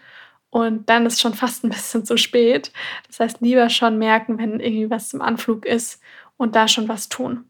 Und 0.49 0.89
dann 0.89 1.05
ist 1.05 1.19
schon 1.21 1.33
fast 1.33 1.63
ein 1.63 1.69
bisschen 1.69 2.05
zu 2.05 2.17
spät. 2.17 2.71
Das 3.07 3.19
heißt, 3.19 3.41
lieber 3.41 3.69
schon 3.69 3.97
merken, 3.97 4.37
wenn 4.37 4.59
irgendwie 4.59 4.89
was 4.89 5.13
im 5.13 5.21
Anflug 5.21 5.65
ist 5.65 6.01
und 6.37 6.55
da 6.55 6.67
schon 6.67 6.87
was 6.87 7.09
tun. 7.09 7.45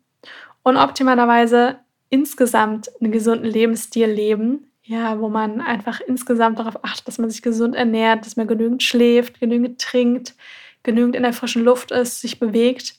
Und 0.63 0.77
optimalerweise 0.77 1.79
insgesamt 2.09 2.89
einen 2.99 3.11
gesunden 3.11 3.49
Lebensstil 3.49 4.07
leben, 4.07 4.67
ja, 4.83 5.19
wo 5.19 5.29
man 5.29 5.61
einfach 5.61 6.01
insgesamt 6.01 6.59
darauf 6.59 6.83
achtet, 6.83 7.07
dass 7.07 7.17
man 7.19 7.29
sich 7.29 7.41
gesund 7.41 7.75
ernährt, 7.75 8.25
dass 8.25 8.35
man 8.37 8.47
genügend 8.47 8.83
schläft, 8.83 9.39
genügend 9.39 9.79
trinkt, 9.79 10.35
genügend 10.83 11.15
in 11.15 11.23
der 11.23 11.33
frischen 11.33 11.63
Luft 11.63 11.91
ist, 11.91 12.21
sich 12.21 12.39
bewegt 12.39 12.95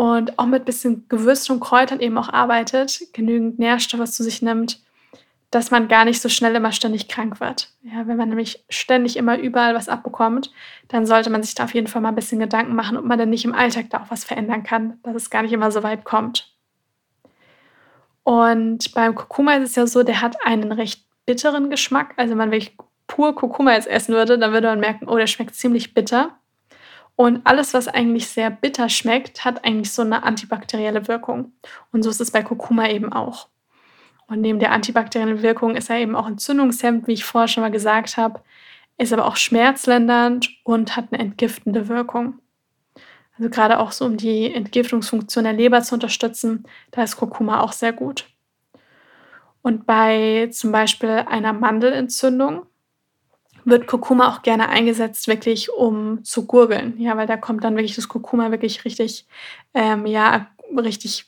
und 0.00 0.38
auch 0.38 0.46
mit 0.46 0.64
bisschen 0.64 1.04
Gewürzen 1.10 1.56
und 1.56 1.60
Kräutern 1.60 2.00
eben 2.00 2.16
auch 2.16 2.30
arbeitet, 2.30 3.02
genügend 3.12 3.58
Nährstoffe 3.58 4.10
zu 4.10 4.22
sich 4.22 4.40
nimmt, 4.40 4.80
dass 5.50 5.70
man 5.70 5.88
gar 5.88 6.06
nicht 6.06 6.22
so 6.22 6.30
schnell 6.30 6.56
immer 6.56 6.72
ständig 6.72 7.06
krank 7.06 7.38
wird. 7.38 7.68
Ja, 7.82 8.06
wenn 8.06 8.16
man 8.16 8.30
nämlich 8.30 8.64
ständig 8.70 9.18
immer 9.18 9.38
überall 9.38 9.74
was 9.74 9.90
abbekommt, 9.90 10.52
dann 10.88 11.04
sollte 11.04 11.28
man 11.28 11.42
sich 11.42 11.54
da 11.54 11.64
auf 11.64 11.74
jeden 11.74 11.86
Fall 11.86 12.00
mal 12.00 12.08
ein 12.08 12.14
bisschen 12.14 12.38
Gedanken 12.38 12.74
machen, 12.74 12.96
ob 12.96 13.04
man 13.04 13.18
denn 13.18 13.28
nicht 13.28 13.44
im 13.44 13.54
Alltag 13.54 13.90
da 13.90 14.00
auch 14.00 14.10
was 14.10 14.24
verändern 14.24 14.62
kann, 14.62 14.98
dass 15.02 15.14
es 15.14 15.28
gar 15.28 15.42
nicht 15.42 15.52
immer 15.52 15.70
so 15.70 15.82
weit 15.82 16.06
kommt. 16.06 16.50
Und 18.22 18.94
beim 18.94 19.14
Kurkuma 19.14 19.52
ist 19.56 19.68
es 19.68 19.76
ja 19.76 19.86
so, 19.86 20.02
der 20.02 20.22
hat 20.22 20.34
einen 20.46 20.72
recht 20.72 21.04
bitteren 21.26 21.68
Geschmack. 21.68 22.14
Also 22.16 22.30
wenn 22.30 22.38
man 22.38 22.52
wirklich 22.52 22.74
pur 23.06 23.34
Kurkuma 23.34 23.74
jetzt 23.74 23.86
essen 23.86 24.14
würde, 24.14 24.38
dann 24.38 24.54
würde 24.54 24.68
man 24.68 24.80
merken, 24.80 25.10
oh, 25.10 25.18
der 25.18 25.26
schmeckt 25.26 25.54
ziemlich 25.56 25.92
bitter. 25.92 26.39
Und 27.20 27.46
alles, 27.46 27.74
was 27.74 27.86
eigentlich 27.86 28.28
sehr 28.28 28.48
bitter 28.48 28.88
schmeckt, 28.88 29.44
hat 29.44 29.62
eigentlich 29.66 29.92
so 29.92 30.00
eine 30.00 30.22
antibakterielle 30.22 31.06
Wirkung. 31.06 31.52
Und 31.92 32.02
so 32.02 32.08
ist 32.08 32.22
es 32.22 32.30
bei 32.30 32.42
Kurkuma 32.42 32.88
eben 32.88 33.12
auch. 33.12 33.48
Und 34.26 34.40
neben 34.40 34.58
der 34.58 34.72
antibakteriellen 34.72 35.42
Wirkung 35.42 35.76
ist 35.76 35.90
er 35.90 35.98
eben 35.98 36.16
auch 36.16 36.26
entzündungshemmend, 36.26 37.06
wie 37.06 37.12
ich 37.12 37.24
vorher 37.26 37.46
schon 37.46 37.62
mal 37.62 37.70
gesagt 37.70 38.16
habe, 38.16 38.40
ist 38.96 39.12
aber 39.12 39.26
auch 39.26 39.36
schmerzlindernd 39.36 40.48
und 40.64 40.96
hat 40.96 41.08
eine 41.12 41.20
entgiftende 41.20 41.88
Wirkung. 41.88 42.38
Also 43.36 43.50
gerade 43.50 43.80
auch 43.80 43.92
so, 43.92 44.06
um 44.06 44.16
die 44.16 44.54
Entgiftungsfunktion 44.54 45.44
der 45.44 45.52
Leber 45.52 45.82
zu 45.82 45.96
unterstützen, 45.96 46.64
da 46.90 47.02
ist 47.02 47.18
Kurkuma 47.18 47.60
auch 47.60 47.72
sehr 47.72 47.92
gut. 47.92 48.30
Und 49.60 49.84
bei 49.84 50.48
zum 50.52 50.72
Beispiel 50.72 51.26
einer 51.28 51.52
Mandelentzündung 51.52 52.64
wird 53.64 53.86
Kurkuma 53.86 54.28
auch 54.28 54.42
gerne 54.42 54.68
eingesetzt, 54.68 55.28
wirklich 55.28 55.72
um 55.72 56.24
zu 56.24 56.46
gurgeln. 56.46 56.94
Ja, 56.98 57.16
weil 57.16 57.26
da 57.26 57.36
kommt 57.36 57.64
dann 57.64 57.76
wirklich 57.76 57.96
das 57.96 58.08
Kurkuma 58.08 58.50
wirklich 58.50 58.84
richtig, 58.84 59.26
ähm, 59.74 60.06
ja, 60.06 60.48
richtig 60.76 61.26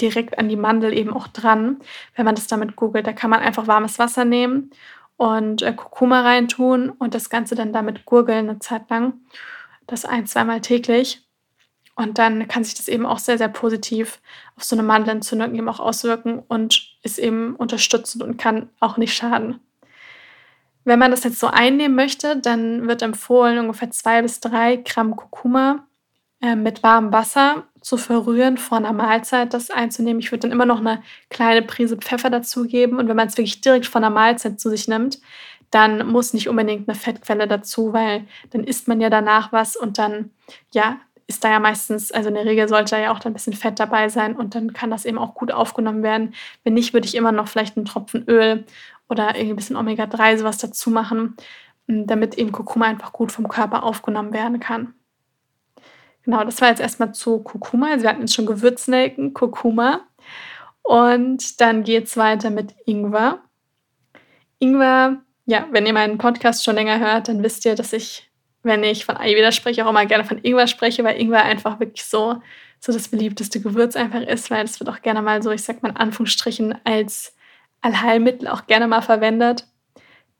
direkt 0.00 0.38
an 0.38 0.48
die 0.48 0.56
Mandel 0.56 0.96
eben 0.96 1.12
auch 1.12 1.28
dran, 1.28 1.78
wenn 2.14 2.24
man 2.24 2.34
das 2.34 2.46
damit 2.46 2.76
googelt. 2.76 3.06
Da 3.06 3.12
kann 3.12 3.30
man 3.30 3.40
einfach 3.40 3.66
warmes 3.66 3.98
Wasser 3.98 4.24
nehmen 4.24 4.70
und 5.16 5.62
äh, 5.62 5.72
Kurkuma 5.72 6.22
reintun 6.22 6.90
und 6.90 7.14
das 7.14 7.30
Ganze 7.30 7.54
dann 7.54 7.72
damit 7.72 8.06
gurgeln 8.06 8.48
eine 8.48 8.58
Zeit 8.58 8.88
lang. 8.88 9.14
Das 9.86 10.04
ein, 10.04 10.26
zweimal 10.26 10.60
täglich. 10.60 11.26
Und 11.96 12.16
dann 12.18 12.48
kann 12.48 12.64
sich 12.64 12.74
das 12.74 12.88
eben 12.88 13.04
auch 13.04 13.18
sehr, 13.18 13.36
sehr 13.36 13.48
positiv 13.48 14.20
auf 14.56 14.64
so 14.64 14.74
eine 14.74 14.82
Mandelentzündung 14.82 15.54
eben 15.54 15.68
auch 15.68 15.80
auswirken 15.80 16.38
und 16.48 16.96
ist 17.02 17.18
eben 17.18 17.54
unterstützend 17.56 18.22
und 18.22 18.38
kann 18.38 18.70
auch 18.80 18.96
nicht 18.96 19.12
schaden. 19.12 19.60
Wenn 20.84 20.98
man 20.98 21.10
das 21.10 21.24
jetzt 21.24 21.40
so 21.40 21.46
einnehmen 21.46 21.94
möchte, 21.94 22.36
dann 22.36 22.88
wird 22.88 23.02
empfohlen, 23.02 23.58
ungefähr 23.58 23.90
zwei 23.90 24.22
bis 24.22 24.40
drei 24.40 24.76
Gramm 24.76 25.16
Kurkuma 25.16 25.86
äh, 26.40 26.56
mit 26.56 26.82
warmem 26.82 27.12
Wasser 27.12 27.64
zu 27.80 27.96
verrühren 27.96 28.56
vor 28.58 28.78
einer 28.78 28.92
Mahlzeit, 28.92 29.52
das 29.54 29.70
einzunehmen. 29.70 30.20
Ich 30.20 30.32
würde 30.32 30.42
dann 30.42 30.52
immer 30.52 30.66
noch 30.66 30.80
eine 30.80 31.02
kleine 31.28 31.62
Prise 31.62 31.96
Pfeffer 31.96 32.30
dazugeben. 32.30 32.98
Und 32.98 33.08
wenn 33.08 33.16
man 33.16 33.28
es 33.28 33.36
wirklich 33.36 33.60
direkt 33.60 33.86
von 33.86 34.02
der 34.02 34.10
Mahlzeit 34.10 34.58
zu 34.60 34.70
sich 34.70 34.88
nimmt, 34.88 35.20
dann 35.70 36.06
muss 36.06 36.34
nicht 36.34 36.48
unbedingt 36.48 36.88
eine 36.88 36.98
Fettquelle 36.98 37.46
dazu, 37.46 37.92
weil 37.92 38.26
dann 38.50 38.64
isst 38.64 38.88
man 38.88 39.00
ja 39.00 39.08
danach 39.08 39.52
was 39.52 39.76
und 39.76 39.98
dann, 39.98 40.30
ja, 40.72 40.98
ist 41.26 41.44
da 41.44 41.50
ja 41.50 41.60
meistens, 41.60 42.10
also 42.10 42.28
in 42.28 42.34
der 42.34 42.44
Regel 42.44 42.68
sollte 42.68 42.96
da 42.96 43.00
ja 43.00 43.12
auch 43.12 43.24
ein 43.24 43.32
bisschen 43.32 43.52
Fett 43.52 43.78
dabei 43.78 44.08
sein 44.08 44.34
und 44.34 44.56
dann 44.56 44.72
kann 44.72 44.90
das 44.90 45.04
eben 45.04 45.16
auch 45.16 45.34
gut 45.34 45.52
aufgenommen 45.52 46.02
werden. 46.02 46.34
Wenn 46.64 46.74
nicht, 46.74 46.92
würde 46.92 47.06
ich 47.06 47.14
immer 47.14 47.30
noch 47.30 47.46
vielleicht 47.46 47.76
einen 47.76 47.86
Tropfen 47.86 48.24
Öl 48.26 48.64
oder 49.10 49.34
irgendwie 49.34 49.50
ein 49.50 49.56
bisschen 49.56 49.76
Omega-3 49.76 50.38
sowas 50.38 50.58
dazu 50.58 50.90
machen, 50.90 51.36
damit 51.86 52.38
eben 52.38 52.52
Kurkuma 52.52 52.86
einfach 52.86 53.12
gut 53.12 53.32
vom 53.32 53.48
Körper 53.48 53.82
aufgenommen 53.82 54.32
werden 54.32 54.60
kann. 54.60 54.94
Genau, 56.22 56.44
das 56.44 56.60
war 56.60 56.68
jetzt 56.68 56.80
erstmal 56.80 57.12
zu 57.12 57.40
Kurkuma. 57.42 57.90
Also 57.90 58.02
wir 58.04 58.10
hatten 58.10 58.20
jetzt 58.20 58.34
schon 58.34 58.46
Gewürznelken, 58.46 59.34
Kurkuma. 59.34 60.02
Und 60.82 61.60
dann 61.60 61.82
geht 61.82 62.04
es 62.04 62.16
weiter 62.16 62.50
mit 62.50 62.74
Ingwer. 62.84 63.40
Ingwer, 64.58 65.22
ja, 65.46 65.66
wenn 65.70 65.86
ihr 65.86 65.92
meinen 65.92 66.18
Podcast 66.18 66.64
schon 66.64 66.74
länger 66.74 67.00
hört, 67.00 67.28
dann 67.28 67.42
wisst 67.42 67.64
ihr, 67.64 67.74
dass 67.74 67.92
ich, 67.92 68.30
wenn 68.62 68.84
ich 68.84 69.04
von 69.04 69.16
Ayurveda 69.16 69.50
spreche, 69.52 69.84
auch 69.84 69.90
immer 69.90 70.06
gerne 70.06 70.24
von 70.24 70.38
Ingwer 70.38 70.66
spreche, 70.66 71.02
weil 71.04 71.20
Ingwer 71.20 71.44
einfach 71.44 71.80
wirklich 71.80 72.04
so, 72.04 72.42
so 72.78 72.92
das 72.92 73.08
beliebteste 73.08 73.60
Gewürz 73.60 73.96
einfach 73.96 74.22
ist, 74.22 74.50
weil 74.50 74.64
es 74.64 74.78
wird 74.78 74.90
auch 74.90 75.02
gerne 75.02 75.22
mal 75.22 75.42
so, 75.42 75.50
ich 75.50 75.62
sag 75.62 75.82
mal 75.82 75.90
in 75.90 75.96
Anführungsstrichen, 75.96 76.78
als 76.84 77.34
Allheilmittel 77.80 78.48
auch 78.48 78.66
gerne 78.66 78.86
mal 78.86 79.02
verwendet. 79.02 79.66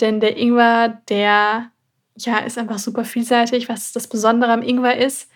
Denn 0.01 0.21
der 0.21 0.37
Ingwer, 0.37 1.01
der 1.09 1.71
ja, 2.17 2.39
ist 2.39 2.59
einfach 2.59 2.79
super 2.79 3.05
vielseitig. 3.05 3.69
Was 3.69 3.93
das 3.93 4.09
Besondere 4.09 4.53
am 4.53 4.63
Ingwer 4.63 4.97
ist, 4.97 5.31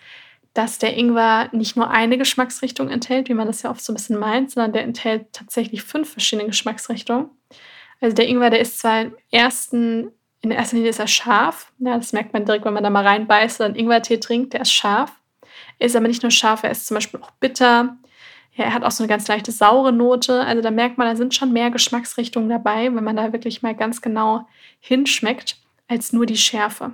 dass 0.53 0.79
der 0.79 0.95
Ingwer 0.97 1.49
nicht 1.51 1.75
nur 1.75 1.89
eine 1.89 2.17
Geschmacksrichtung 2.17 2.89
enthält, 2.89 3.27
wie 3.27 3.33
man 3.33 3.47
das 3.47 3.61
ja 3.61 3.69
oft 3.69 3.83
so 3.83 3.91
ein 3.91 3.95
bisschen 3.95 4.17
meint, 4.17 4.51
sondern 4.51 4.73
der 4.73 4.83
enthält 4.83 5.33
tatsächlich 5.33 5.83
fünf 5.83 6.11
verschiedene 6.11 6.47
Geschmacksrichtungen. 6.47 7.29
Also 7.99 8.15
der 8.15 8.27
Ingwer, 8.27 8.49
der 8.49 8.61
ist 8.61 8.79
zwar 8.79 9.01
im 9.01 9.15
ersten, 9.31 10.11
in 10.41 10.51
erster 10.51 10.77
Linie 10.77 10.91
ist 10.91 10.99
er 10.99 11.07
scharf, 11.07 11.71
ja, 11.79 11.97
das 11.97 12.13
merkt 12.13 12.33
man 12.33 12.45
direkt, 12.45 12.65
wenn 12.65 12.73
man 12.73 12.83
da 12.83 12.89
mal 12.89 13.05
reinbeißt 13.05 13.59
oder 13.59 13.65
einen 13.65 13.75
Ingwertee 13.75 14.17
trinkt, 14.17 14.53
der 14.53 14.61
ist 14.61 14.71
scharf. 14.71 15.11
Er 15.77 15.87
ist 15.87 15.95
aber 15.95 16.07
nicht 16.07 16.23
nur 16.23 16.31
scharf, 16.31 16.63
er 16.63 16.71
ist 16.71 16.87
zum 16.87 16.95
Beispiel 16.95 17.19
auch 17.21 17.31
bitter. 17.31 17.97
Ja, 18.55 18.65
er 18.65 18.73
hat 18.73 18.83
auch 18.83 18.91
so 18.91 19.03
eine 19.03 19.09
ganz 19.09 19.27
leichte 19.27 19.51
saure 19.51 19.91
Note. 19.91 20.41
Also 20.41 20.61
da 20.61 20.71
merkt 20.71 20.97
man, 20.97 21.07
da 21.07 21.15
sind 21.15 21.35
schon 21.35 21.51
mehr 21.51 21.71
Geschmacksrichtungen 21.71 22.49
dabei, 22.49 22.93
wenn 22.95 23.03
man 23.03 23.17
da 23.17 23.33
wirklich 23.33 23.61
mal 23.61 23.75
ganz 23.75 24.01
genau 24.01 24.47
hinschmeckt, 24.79 25.57
als 25.87 26.13
nur 26.13 26.25
die 26.25 26.37
Schärfe. 26.37 26.93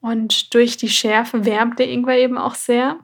Und 0.00 0.52
durch 0.54 0.76
die 0.76 0.88
Schärfe 0.88 1.44
wärmt 1.44 1.78
der 1.78 1.88
Ingwer 1.88 2.18
eben 2.18 2.38
auch 2.38 2.54
sehr. 2.54 2.98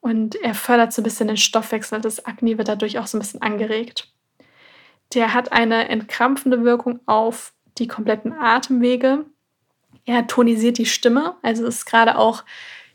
Und 0.00 0.34
er 0.36 0.54
fördert 0.54 0.92
so 0.92 1.00
ein 1.00 1.04
bisschen 1.04 1.28
den 1.28 1.36
Stoffwechsel. 1.36 2.00
Das 2.00 2.24
Akne 2.24 2.58
wird 2.58 2.68
dadurch 2.68 2.98
auch 2.98 3.06
so 3.06 3.16
ein 3.16 3.20
bisschen 3.20 3.42
angeregt. 3.42 4.12
Der 5.14 5.34
hat 5.34 5.52
eine 5.52 5.88
entkrampfende 5.88 6.64
Wirkung 6.64 7.00
auf 7.06 7.52
die 7.78 7.88
kompletten 7.88 8.32
Atemwege. 8.32 9.26
Er 10.04 10.26
tonisiert 10.26 10.78
die 10.78 10.86
Stimme. 10.86 11.36
Also 11.42 11.66
ist 11.66 11.86
gerade 11.86 12.18
auch 12.18 12.44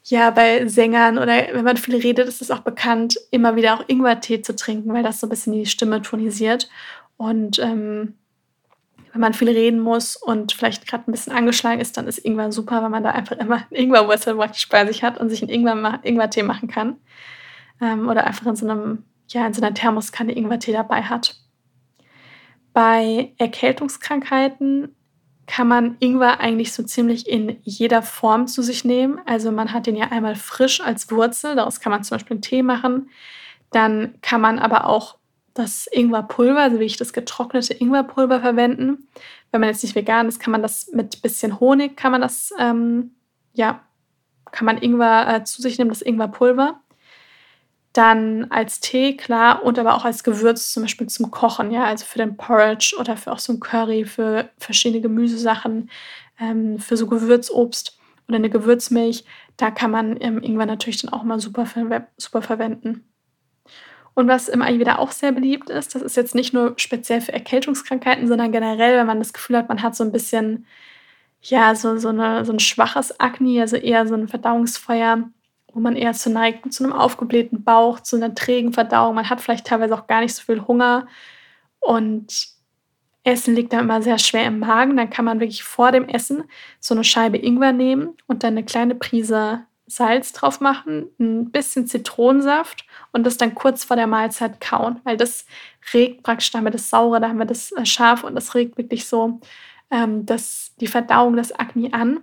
ja 0.04 0.30
bei 0.32 0.68
Sängern 0.68 1.18
oder 1.18 1.34
wenn 1.54 1.64
man 1.64 1.78
viel 1.78 1.96
redet, 1.96 2.28
ist 2.28 2.42
es 2.42 2.52
auch 2.52 2.60
bekannt, 2.60 3.18
immer 3.32 3.56
wieder 3.56 3.76
auch 3.76 3.84
Ingwertee 3.88 4.42
zu 4.42 4.56
trinken, 4.56 4.94
weil 4.94 5.04
das 5.04 5.20
so 5.20 5.28
ein 5.28 5.30
bisschen 5.30 5.54
die 5.54 5.66
Stimme 5.66 6.02
tonisiert. 6.02 6.70
Und 7.18 7.60
ähm, 7.60 8.16
wenn 9.14 9.22
man 9.22 9.34
viel 9.34 9.50
reden 9.50 9.80
muss 9.80 10.16
und 10.16 10.52
vielleicht 10.54 10.88
gerade 10.88 11.10
ein 11.10 11.12
bisschen 11.12 11.34
angeschlagen 11.34 11.80
ist, 11.80 11.98
dann 11.98 12.08
ist 12.08 12.18
Ingwer 12.18 12.52
super, 12.52 12.82
weil 12.82 12.90
man 12.90 13.04
da 13.04 13.12
einfach 13.12 13.38
immer 13.38 13.64
Ingwerwurzel 13.70 14.36
praktisch 14.36 14.68
bei 14.68 14.86
sich 14.86 15.04
hat 15.04 15.20
und 15.20 15.30
sich 15.30 15.42
einen 15.42 15.52
Ingwer, 15.52 16.00
Ingwertee 16.04 16.44
machen 16.44 16.68
kann. 16.68 16.98
Ähm, 17.80 18.10
oder 18.10 18.26
einfach 18.26 18.46
in 18.48 18.56
so, 18.56 18.68
einem, 18.68 19.04
ja, 19.28 19.46
in 19.46 19.54
so 19.54 19.62
einer 19.62 19.74
Thermoskanne 19.74 20.36
Ingwertee 20.36 20.74
dabei 20.74 21.04
hat. 21.04 21.36
Bei 22.74 23.34
Erkältungskrankheiten 23.38 24.96
kann 25.46 25.68
man 25.68 25.98
Ingwer 26.00 26.40
eigentlich 26.40 26.74
so 26.74 26.84
ziemlich 26.84 27.28
in 27.28 27.58
jeder 27.64 28.02
Form 28.02 28.48
zu 28.48 28.62
sich 28.62 28.86
nehmen. 28.86 29.20
Also 29.26 29.52
man 29.52 29.74
hat 29.74 29.88
den 29.88 29.96
ja 29.96 30.06
einmal 30.12 30.36
frisch 30.36 30.82
als 30.82 31.12
Wurzel, 31.12 31.56
daraus 31.56 31.80
kann 31.80 31.92
man 31.92 32.04
zum 32.04 32.16
Beispiel 32.16 32.36
einen 32.36 32.42
Tee 32.42 32.64
machen. 32.64 33.10
Dann 33.72 34.16
kann 34.22 34.40
man 34.42 34.60
aber 34.60 34.88
auch 34.88 35.18
das 35.54 35.88
Ingwerpulver, 35.92 36.62
also 36.62 36.80
wie 36.80 36.86
ich 36.86 36.98
das 36.98 37.14
getrocknete 37.14 37.74
Ingwerpulver 37.74 38.42
verwenden. 38.42 39.08
Wenn 39.52 39.62
man 39.62 39.70
jetzt 39.70 39.84
nicht 39.84 39.96
vegan 39.96 40.28
ist, 40.28 40.40
kann 40.40 40.52
man 40.52 40.62
das 40.62 40.90
mit 40.94 41.22
bisschen 41.22 41.60
Honig, 41.60 41.96
kann 41.96 42.12
man 42.12 42.22
das, 42.22 42.52
ähm, 42.58 43.12
ja, 43.54 43.84
kann 44.52 44.66
man 44.66 44.78
Ingwer 44.78 45.28
äh, 45.28 45.44
zu 45.44 45.62
sich 45.62 45.78
nehmen, 45.78 45.90
das 45.90 46.02
Ingwerpulver. 46.02 46.80
Dann 47.94 48.46
als 48.50 48.80
Tee, 48.80 49.16
klar, 49.16 49.64
und 49.64 49.78
aber 49.78 49.96
auch 49.96 50.04
als 50.04 50.24
Gewürz, 50.24 50.74
zum 50.74 50.84
Beispiel 50.84 51.08
zum 51.08 51.30
Kochen, 51.30 51.70
ja, 51.72 51.86
also 51.86 52.06
für 52.06 52.18
den 52.18 52.38
Porridge 52.38 52.96
oder 53.00 53.16
für 53.18 53.32
auch 53.32 53.40
so 53.40 53.54
ein 53.54 53.60
Curry, 53.60 54.06
für 54.06 54.50
verschiedene 54.58 55.02
Gemüsesachen, 55.02 55.92
ähm, 56.40 56.80
für 56.80 56.98
so 56.98 57.06
Gewürzobst 57.08 58.00
oder 58.28 58.38
eine 58.38 58.50
Gewürzmilch. 58.50 59.26
Da 59.58 59.70
kann 59.70 59.92
man 59.92 60.18
ähm, 60.22 60.42
Ingwer 60.42 60.66
natürlich 60.66 61.02
dann 61.04 61.14
auch 61.14 61.24
mal 61.24 61.40
super, 61.40 61.68
super 62.18 62.42
verwenden. 62.42 63.08
Und 64.16 64.28
was 64.28 64.48
im 64.48 64.62
Ayurveda 64.62 64.98
auch 64.98 65.12
sehr 65.12 65.32
beliebt 65.32 65.70
ist, 65.70 65.96
das 65.96 66.02
ist 66.02 66.16
jetzt 66.16 66.36
nicht 66.36 66.54
nur 66.54 66.74
speziell 66.78 67.22
für 67.22 67.34
Erkältungskrankheiten, 67.34 68.28
sondern 68.28 68.52
generell, 68.52 68.98
wenn 68.98 69.08
man 69.08 69.20
das 69.20 69.34
Gefühl 69.34 69.58
hat, 69.58 69.70
man 69.70 69.82
hat 69.82 69.96
so 69.96 70.04
ein 70.04 70.12
bisschen, 70.12 70.66
ja, 71.42 71.76
so, 71.76 71.98
so, 71.98 72.10
eine, 72.10 72.46
so 72.46 72.54
ein 72.54 72.60
schwaches 72.60 73.20
Akne, 73.20 73.62
also 73.62 73.76
eher 73.76 74.08
so 74.08 74.14
ein 74.16 74.28
Verdauungsfeuer, 74.28 75.30
wo 75.74 75.80
man 75.80 75.96
eher 75.96 76.14
zu 76.14 76.30
neigt, 76.30 76.72
zu 76.74 76.84
einem 76.84 76.94
aufgeblähten 76.94 77.64
Bauch, 77.64 78.00
zu 78.00 78.16
einer 78.16 78.36
trägen 78.36 78.74
Verdauung. 78.74 79.16
Man 79.16 79.30
hat 79.30 79.42
vielleicht 79.42 79.68
teilweise 79.68 79.96
auch 79.96 80.08
gar 80.08 80.22
nicht 80.22 80.36
so 80.36 80.44
viel 80.44 80.66
Hunger 80.68 81.08
und 81.80 82.54
Essen 83.24 83.56
liegt 83.56 83.74
da 83.74 83.80
immer 83.80 84.02
sehr 84.02 84.20
schwer 84.20 84.46
im 84.46 84.60
Magen. 84.60 84.98
Dann 84.98 85.10
kann 85.10 85.26
man 85.26 85.40
wirklich 85.40 85.64
vor 85.64 85.92
dem 85.92 86.08
Essen 86.08 86.44
so 86.80 86.94
eine 86.94 87.04
Scheibe 87.04 87.38
Ingwer 87.38 87.72
nehmen 87.72 88.16
und 88.28 88.44
dann 88.44 88.54
eine 88.54 88.66
kleine 88.66 88.96
Prise 88.96 89.66
Salz 89.86 90.32
drauf 90.34 90.60
machen, 90.60 91.10
ein 91.20 91.52
bisschen 91.52 91.88
Zitronensaft 91.88 92.86
und 93.12 93.26
das 93.26 93.38
dann 93.38 93.54
kurz 93.54 93.84
vor 93.84 93.96
der 93.96 94.08
Mahlzeit 94.08 94.62
kauen, 94.62 95.02
weil 95.04 95.18
das 95.18 95.46
regt 95.94 96.24
praktisch, 96.24 96.52
da 96.52 96.58
haben 96.58 96.66
wir 96.66 96.72
das 96.72 96.90
Saure, 96.90 97.20
da 97.20 97.30
haben 97.30 97.38
wir 97.38 97.46
das 97.46 97.72
äh, 97.74 97.86
Scharf 97.86 98.24
und 98.24 98.36
das 98.36 98.56
regt 98.56 98.78
wirklich 98.78 99.08
so 99.08 99.40
ähm, 99.92 100.26
das, 100.26 100.74
die 100.80 100.88
Verdauung 100.88 101.36
des 101.36 101.52
Akne 101.52 101.94
an. 101.94 102.22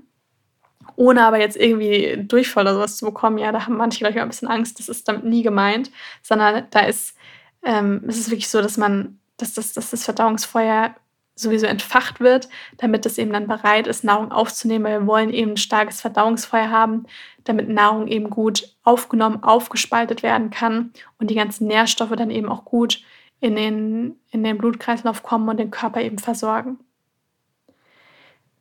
Ohne 1.01 1.25
aber 1.25 1.41
jetzt 1.41 1.57
irgendwie 1.57 2.15
Durchfall 2.29 2.65
oder 2.65 2.75
sowas 2.75 2.99
zu 2.99 3.07
bekommen, 3.07 3.39
ja, 3.39 3.53
da 3.53 3.65
haben 3.65 3.79
manche, 3.79 4.01
glaube 4.01 4.15
ich, 4.15 4.21
ein 4.21 4.29
bisschen 4.29 4.49
Angst, 4.49 4.79
das 4.79 4.91
ist 4.91 5.09
damit 5.09 5.25
nie 5.25 5.43
gemeint, 5.43 5.91
sondern 6.21 6.67
da 6.73 6.81
ist, 6.81 7.17
ähm, 7.63 8.03
es 8.07 8.19
ist 8.19 8.31
wirklich 8.31 8.51
so, 8.51 8.61
dass 8.61 8.77
man, 8.77 9.19
dass 9.39 9.55
das, 9.55 9.73
dass 9.73 9.89
das 9.89 10.05
Verdauungsfeuer 10.05 10.95
sowieso 11.35 11.65
entfacht 11.65 12.21
wird, 12.21 12.51
damit 12.77 13.07
es 13.07 13.17
eben 13.17 13.33
dann 13.33 13.47
bereit 13.47 13.87
ist, 13.87 14.05
Nahrung 14.05 14.31
aufzunehmen, 14.31 14.85
weil 14.85 15.01
wir 15.01 15.07
wollen 15.07 15.31
eben 15.31 15.53
ein 15.53 15.57
starkes 15.57 16.03
Verdauungsfeuer 16.03 16.69
haben, 16.69 17.07
damit 17.45 17.71
Nahrung 17.71 18.07
eben 18.07 18.29
gut 18.29 18.77
aufgenommen, 18.83 19.43
aufgespaltet 19.43 20.23
werden 20.23 20.51
kann 20.51 20.93
und 21.19 21.31
die 21.31 21.35
ganzen 21.35 21.67
Nährstoffe 21.67 22.15
dann 22.15 22.31
eben 22.31 22.51
auch 22.51 22.67
gut 22.67 23.03
in 23.41 23.57
den, 23.57 24.21
in 24.33 24.45
den 24.45 24.59
Blutkreislauf 24.59 25.23
kommen 25.23 25.49
und 25.49 25.57
den 25.57 25.71
Körper 25.71 26.03
eben 26.03 26.19
versorgen. 26.19 26.79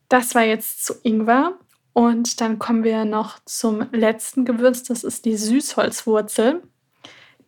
Das 0.08 0.36
war 0.36 0.44
jetzt 0.44 0.86
zu 0.86 0.94
Ingwer. 1.04 1.60
Und 2.00 2.40
dann 2.40 2.60
kommen 2.60 2.86
wir 2.86 3.04
noch 3.04 3.40
zum 3.44 3.92
letzten 3.92 4.46
Gewürz, 4.46 4.84
das 4.84 5.04
ist 5.04 5.26
die 5.26 5.36
Süßholzwurzel. 5.36 6.64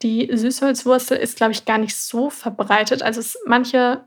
Die 0.02 0.30
Süßholzwurzel 0.30 1.16
ist, 1.16 1.38
glaube 1.38 1.54
ich, 1.54 1.64
gar 1.64 1.78
nicht 1.78 1.96
so 1.96 2.30
verbreitet. 2.30 3.02
Also 3.02 3.22
es, 3.22 3.40
manche 3.46 4.04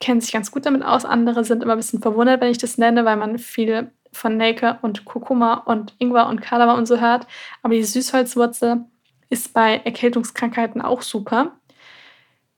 kennen 0.00 0.20
sich 0.20 0.32
ganz 0.32 0.50
gut 0.50 0.66
damit 0.66 0.82
aus, 0.82 1.04
andere 1.04 1.44
sind 1.44 1.62
immer 1.62 1.74
ein 1.74 1.78
bisschen 1.78 2.02
verwundert, 2.02 2.40
wenn 2.40 2.50
ich 2.50 2.58
das 2.58 2.76
nenne, 2.76 3.04
weil 3.04 3.16
man 3.16 3.38
viel 3.38 3.92
von 4.10 4.36
Nelke 4.36 4.80
und 4.82 5.04
Kurkuma 5.04 5.58
und 5.58 5.94
Ingwer 6.00 6.26
und 6.26 6.42
Kardamom 6.42 6.78
und 6.78 6.86
so 6.86 7.00
hört. 7.00 7.28
Aber 7.62 7.74
die 7.74 7.84
Süßholzwurzel 7.84 8.86
ist 9.30 9.54
bei 9.54 9.76
Erkältungskrankheiten 9.76 10.82
auch 10.82 11.02
super. 11.02 11.52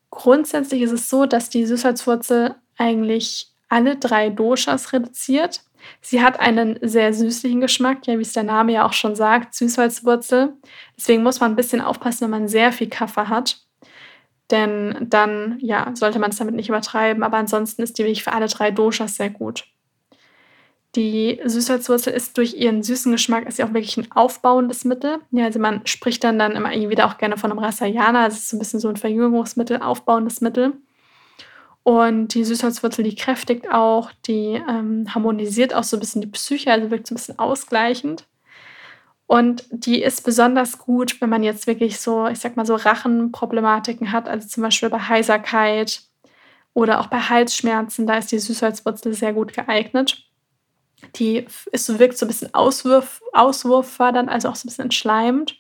Grundsätzlich 0.09 0.81
ist 0.81 0.93
es 0.93 1.11
so, 1.11 1.27
dass 1.27 1.51
die 1.51 1.67
Süßholzwurzel 1.67 2.55
eigentlich 2.79 3.53
alle 3.69 3.97
drei 3.97 4.31
Doshas 4.31 4.95
reduziert. 4.95 5.66
Sie 6.01 6.23
hat 6.23 6.41
einen 6.41 6.79
sehr 6.83 7.13
süßlichen 7.13 7.61
Geschmack, 7.61 8.07
ja, 8.07 8.19
wie 8.19 8.23
es 8.23 8.33
der 8.33 8.43
Name 8.43 8.73
ja 8.73 8.87
auch 8.87 8.93
schon 8.93 9.17
sagt, 9.17 9.55
Süßholzwurzel. 9.55 10.55
Deswegen 10.97 11.23
muss 11.23 11.41
man 11.41 11.53
ein 11.53 11.57
bisschen 11.57 11.81
aufpassen, 11.81 12.23
wenn 12.23 12.31
man 12.31 12.49
sehr 12.49 12.73
viel 12.73 12.89
Kaffee 12.89 13.29
hat. 13.29 13.67
Denn 14.51 14.97
dann, 15.01 15.59
ja, 15.61 15.91
sollte 15.95 16.19
man 16.19 16.31
es 16.31 16.37
damit 16.37 16.55
nicht 16.55 16.69
übertreiben. 16.69 17.23
Aber 17.23 17.37
ansonsten 17.37 17.83
ist 17.83 17.99
die 17.99 18.05
wirklich 18.05 18.25
für 18.25 18.33
alle 18.33 18.47
drei 18.47 18.71
Doshas 18.71 19.17
sehr 19.17 19.31
gut. 19.31 19.65
Die 20.95 21.41
Süßholzwurzel 21.45 22.15
ist 22.15 22.39
durch 22.39 22.55
ihren 22.55 22.83
süßen 22.83 23.13
Geschmack 23.13 23.47
ist 23.47 23.59
ja 23.59 23.67
auch 23.67 23.75
wirklich 23.75 23.99
ein 23.99 24.11
aufbauendes 24.13 24.87
Mittel. 24.87 25.19
Ja, 25.31 25.45
also 25.45 25.59
man 25.59 25.87
spricht 25.87 26.25
dann 26.25 26.39
dann 26.39 26.53
immer 26.53 26.71
wieder 26.71 27.07
auch 27.07 27.19
gerne 27.19 27.37
von 27.37 27.51
einem 27.51 27.59
Rasayana. 27.59 28.25
Das 28.27 28.39
ist 28.39 28.49
so 28.49 28.57
ein 28.57 28.61
bisschen 28.61 28.81
so 28.81 28.89
ein 28.89 28.97
Verjüngungsmittel, 28.97 29.83
aufbauendes 29.83 30.41
Mittel. 30.41 30.73
Und 31.87 32.35
die 32.35 32.43
Süßholzwurzel, 32.43 33.05
die 33.05 33.15
kräftigt 33.15 33.71
auch, 33.71 34.11
die 34.27 34.61
ähm, 34.69 35.15
harmonisiert 35.15 35.73
auch 35.73 35.85
so 35.85 35.97
ein 35.97 36.01
bisschen 36.01 36.21
die 36.21 36.27
Psyche, 36.27 36.73
also 36.73 36.91
wirkt 36.91 37.07
so 37.07 37.15
ein 37.15 37.17
bisschen 37.17 37.39
ausgleichend. 37.39 38.27
Und 39.29 39.67
die 39.71 40.03
ist 40.03 40.25
besonders 40.25 40.79
gut, 40.79 41.21
wenn 41.21 41.31
man 41.31 41.45
jetzt 41.45 41.69
wirklich 41.69 42.01
so, 42.01 42.27
ich 42.27 42.41
sag 42.41 42.57
mal 42.57 42.67
so 42.67 42.75
Rachenproblematiken 42.75 44.11
hat, 44.11 44.29
also 44.29 44.49
zum 44.49 44.65
Beispiel 44.65 44.91
bei 44.91 44.99
Heiserkeit 44.99 46.03
oder 46.75 46.99
auch 46.99 47.07
bei 47.07 47.21
Halsschmerzen, 47.21 48.09
da 48.09 48.19
ist 48.19 48.33
die 48.33 48.41
Süßholzwurzel 48.41 49.15
sehr 49.15 49.33
gut 49.33 49.53
geeignet. 49.53 50.25
Die 51.15 51.47
ist 51.71 51.99
wirkt 52.01 52.19
so 52.19 52.27
ein 52.27 52.29
bisschen 52.29 52.53
Auswurf, 52.53 53.23
auswurffördernd, 53.33 54.29
also 54.29 54.49
auch 54.49 54.57
so 54.57 54.67
ein 54.67 54.71
bisschen 54.71 54.87
entschleimend. 54.87 55.57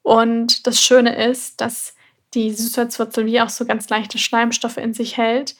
Und 0.00 0.66
das 0.66 0.80
Schöne 0.82 1.14
ist, 1.26 1.60
dass 1.60 1.94
die 2.34 2.50
Süßholzwurzel 2.52 3.26
wie 3.26 3.40
auch 3.40 3.48
so 3.48 3.64
ganz 3.64 3.88
leichte 3.88 4.18
Schleimstoffe 4.18 4.76
in 4.76 4.94
sich 4.94 5.16
hält, 5.16 5.56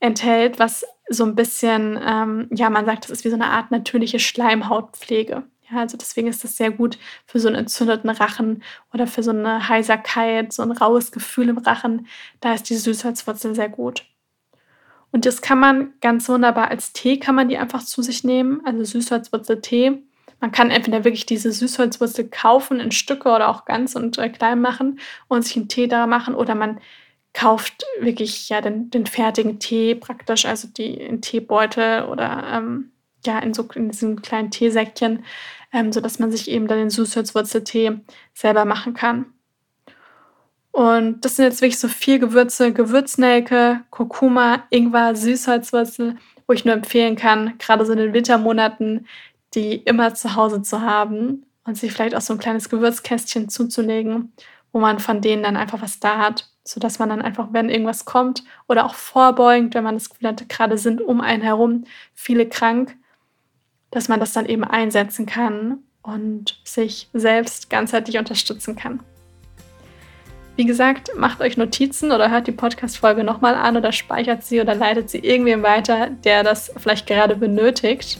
enthält, 0.00 0.58
was 0.58 0.84
so 1.08 1.24
ein 1.24 1.34
bisschen, 1.34 1.98
ähm, 2.04 2.48
ja, 2.52 2.70
man 2.70 2.86
sagt, 2.86 3.04
das 3.04 3.10
ist 3.10 3.24
wie 3.24 3.30
so 3.30 3.34
eine 3.34 3.46
Art 3.46 3.70
natürliche 3.70 4.18
Schleimhautpflege. 4.18 5.44
Ja, 5.70 5.78
also 5.78 5.96
deswegen 5.96 6.28
ist 6.28 6.44
das 6.44 6.56
sehr 6.56 6.70
gut 6.70 6.98
für 7.26 7.40
so 7.40 7.48
einen 7.48 7.56
entzündeten 7.56 8.10
Rachen 8.10 8.62
oder 8.92 9.06
für 9.06 9.22
so 9.22 9.30
eine 9.30 9.68
Heiserkeit, 9.68 10.52
so 10.52 10.62
ein 10.62 10.72
raues 10.72 11.12
Gefühl 11.12 11.48
im 11.48 11.58
Rachen. 11.58 12.06
Da 12.40 12.54
ist 12.54 12.68
die 12.68 12.76
Süßholzwurzel 12.76 13.54
sehr 13.54 13.68
gut. 13.68 14.04
Und 15.12 15.26
das 15.26 15.42
kann 15.42 15.58
man 15.58 15.92
ganz 16.00 16.28
wunderbar 16.28 16.68
als 16.68 16.92
Tee, 16.92 17.18
kann 17.18 17.34
man 17.34 17.48
die 17.48 17.58
einfach 17.58 17.84
zu 17.84 18.02
sich 18.02 18.24
nehmen, 18.24 18.62
also 18.64 18.82
Süßholzwurzel-Tee. 18.82 20.02
Man 20.42 20.50
kann 20.50 20.72
entweder 20.72 21.04
wirklich 21.04 21.24
diese 21.24 21.52
Süßholzwurzel 21.52 22.28
kaufen 22.28 22.80
in 22.80 22.90
Stücke 22.90 23.28
oder 23.28 23.48
auch 23.48 23.64
ganz 23.64 23.94
und 23.94 24.18
äh, 24.18 24.28
klein 24.28 24.60
machen 24.60 24.98
und 25.28 25.44
sich 25.44 25.56
einen 25.56 25.68
Tee 25.68 25.86
da 25.86 26.08
machen 26.08 26.34
oder 26.34 26.56
man 26.56 26.80
kauft 27.32 27.84
wirklich 28.00 28.48
ja 28.48 28.60
den, 28.60 28.90
den 28.90 29.06
fertigen 29.06 29.60
Tee 29.60 29.94
praktisch, 29.94 30.44
also 30.44 30.66
die 30.66 30.94
in 30.94 31.22
Teebeutel 31.22 32.06
oder 32.06 32.44
ähm, 32.54 32.90
ja 33.24 33.38
in 33.38 33.54
so 33.54 33.68
in 33.76 33.90
diesen 33.90 34.20
kleinen 34.20 34.50
Teesäckchen, 34.50 35.24
ähm, 35.72 35.92
sodass 35.92 36.18
man 36.18 36.32
sich 36.32 36.50
eben 36.50 36.66
dann 36.66 36.78
den 36.78 36.90
Süßholzwurzeltee 36.90 38.00
selber 38.34 38.64
machen 38.64 38.94
kann. 38.94 39.26
Und 40.72 41.24
das 41.24 41.36
sind 41.36 41.44
jetzt 41.44 41.62
wirklich 41.62 41.78
so 41.78 41.86
vier 41.86 42.18
Gewürze: 42.18 42.72
Gewürznelke, 42.72 43.82
Kurkuma, 43.90 44.64
Ingwer, 44.70 45.14
Süßholzwurzel, 45.14 46.16
wo 46.48 46.52
ich 46.52 46.64
nur 46.64 46.74
empfehlen 46.74 47.14
kann, 47.14 47.56
gerade 47.58 47.86
so 47.86 47.92
in 47.92 47.98
den 47.98 48.12
Wintermonaten, 48.12 49.06
die 49.54 49.74
immer 49.74 50.14
zu 50.14 50.34
Hause 50.34 50.62
zu 50.62 50.80
haben 50.80 51.44
und 51.64 51.76
sich 51.76 51.92
vielleicht 51.92 52.14
auch 52.14 52.20
so 52.20 52.32
ein 52.32 52.38
kleines 52.38 52.68
Gewürzkästchen 52.68 53.48
zuzulegen, 53.48 54.32
wo 54.72 54.80
man 54.80 54.98
von 54.98 55.20
denen 55.20 55.42
dann 55.42 55.56
einfach 55.56 55.82
was 55.82 56.00
da 56.00 56.18
hat, 56.18 56.48
sodass 56.64 56.98
man 56.98 57.08
dann 57.08 57.22
einfach, 57.22 57.48
wenn 57.52 57.68
irgendwas 57.68 58.04
kommt 58.04 58.44
oder 58.68 58.86
auch 58.86 58.94
vorbeugend, 58.94 59.74
wenn 59.74 59.84
man 59.84 59.94
das 59.94 60.10
Gefühl 60.10 60.28
hat, 60.28 60.48
gerade 60.48 60.78
sind 60.78 61.00
um 61.00 61.20
einen 61.20 61.42
herum 61.42 61.84
viele 62.14 62.48
krank, 62.48 62.96
dass 63.90 64.08
man 64.08 64.20
das 64.20 64.32
dann 64.32 64.46
eben 64.46 64.64
einsetzen 64.64 65.26
kann 65.26 65.80
und 66.02 66.60
sich 66.64 67.08
selbst 67.12 67.70
ganzheitlich 67.70 68.18
unterstützen 68.18 68.76
kann. 68.76 69.00
Wie 70.56 70.66
gesagt, 70.66 71.10
macht 71.16 71.40
euch 71.40 71.56
Notizen 71.56 72.12
oder 72.12 72.30
hört 72.30 72.46
die 72.46 72.52
Podcast-Folge 72.52 73.24
nochmal 73.24 73.54
an 73.54 73.76
oder 73.76 73.90
speichert 73.90 74.44
sie 74.44 74.60
oder 74.60 74.74
leitet 74.74 75.08
sie 75.08 75.18
irgendwem 75.18 75.62
weiter, 75.62 76.10
der 76.10 76.42
das 76.42 76.72
vielleicht 76.76 77.06
gerade 77.06 77.36
benötigt. 77.36 78.18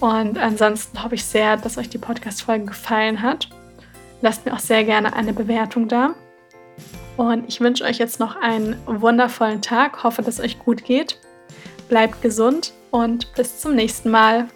Und 0.00 0.38
ansonsten 0.38 1.02
hoffe 1.02 1.16
ich 1.16 1.24
sehr, 1.24 1.56
dass 1.56 1.78
euch 1.78 1.88
die 1.88 1.98
Podcast-Folge 1.98 2.66
gefallen 2.66 3.22
hat. 3.22 3.48
Lasst 4.20 4.46
mir 4.46 4.54
auch 4.54 4.60
sehr 4.60 4.84
gerne 4.84 5.12
eine 5.14 5.32
Bewertung 5.32 5.88
da. 5.88 6.14
Und 7.16 7.48
ich 7.48 7.60
wünsche 7.60 7.84
euch 7.84 7.98
jetzt 7.98 8.20
noch 8.20 8.36
einen 8.36 8.76
wundervollen 8.86 9.60
Tag. 9.60 10.04
Hoffe, 10.04 10.22
dass 10.22 10.38
es 10.38 10.44
euch 10.44 10.58
gut 10.58 10.84
geht. 10.84 11.18
Bleibt 11.88 12.22
gesund 12.22 12.72
und 12.90 13.32
bis 13.34 13.60
zum 13.60 13.74
nächsten 13.74 14.10
Mal. 14.10 14.48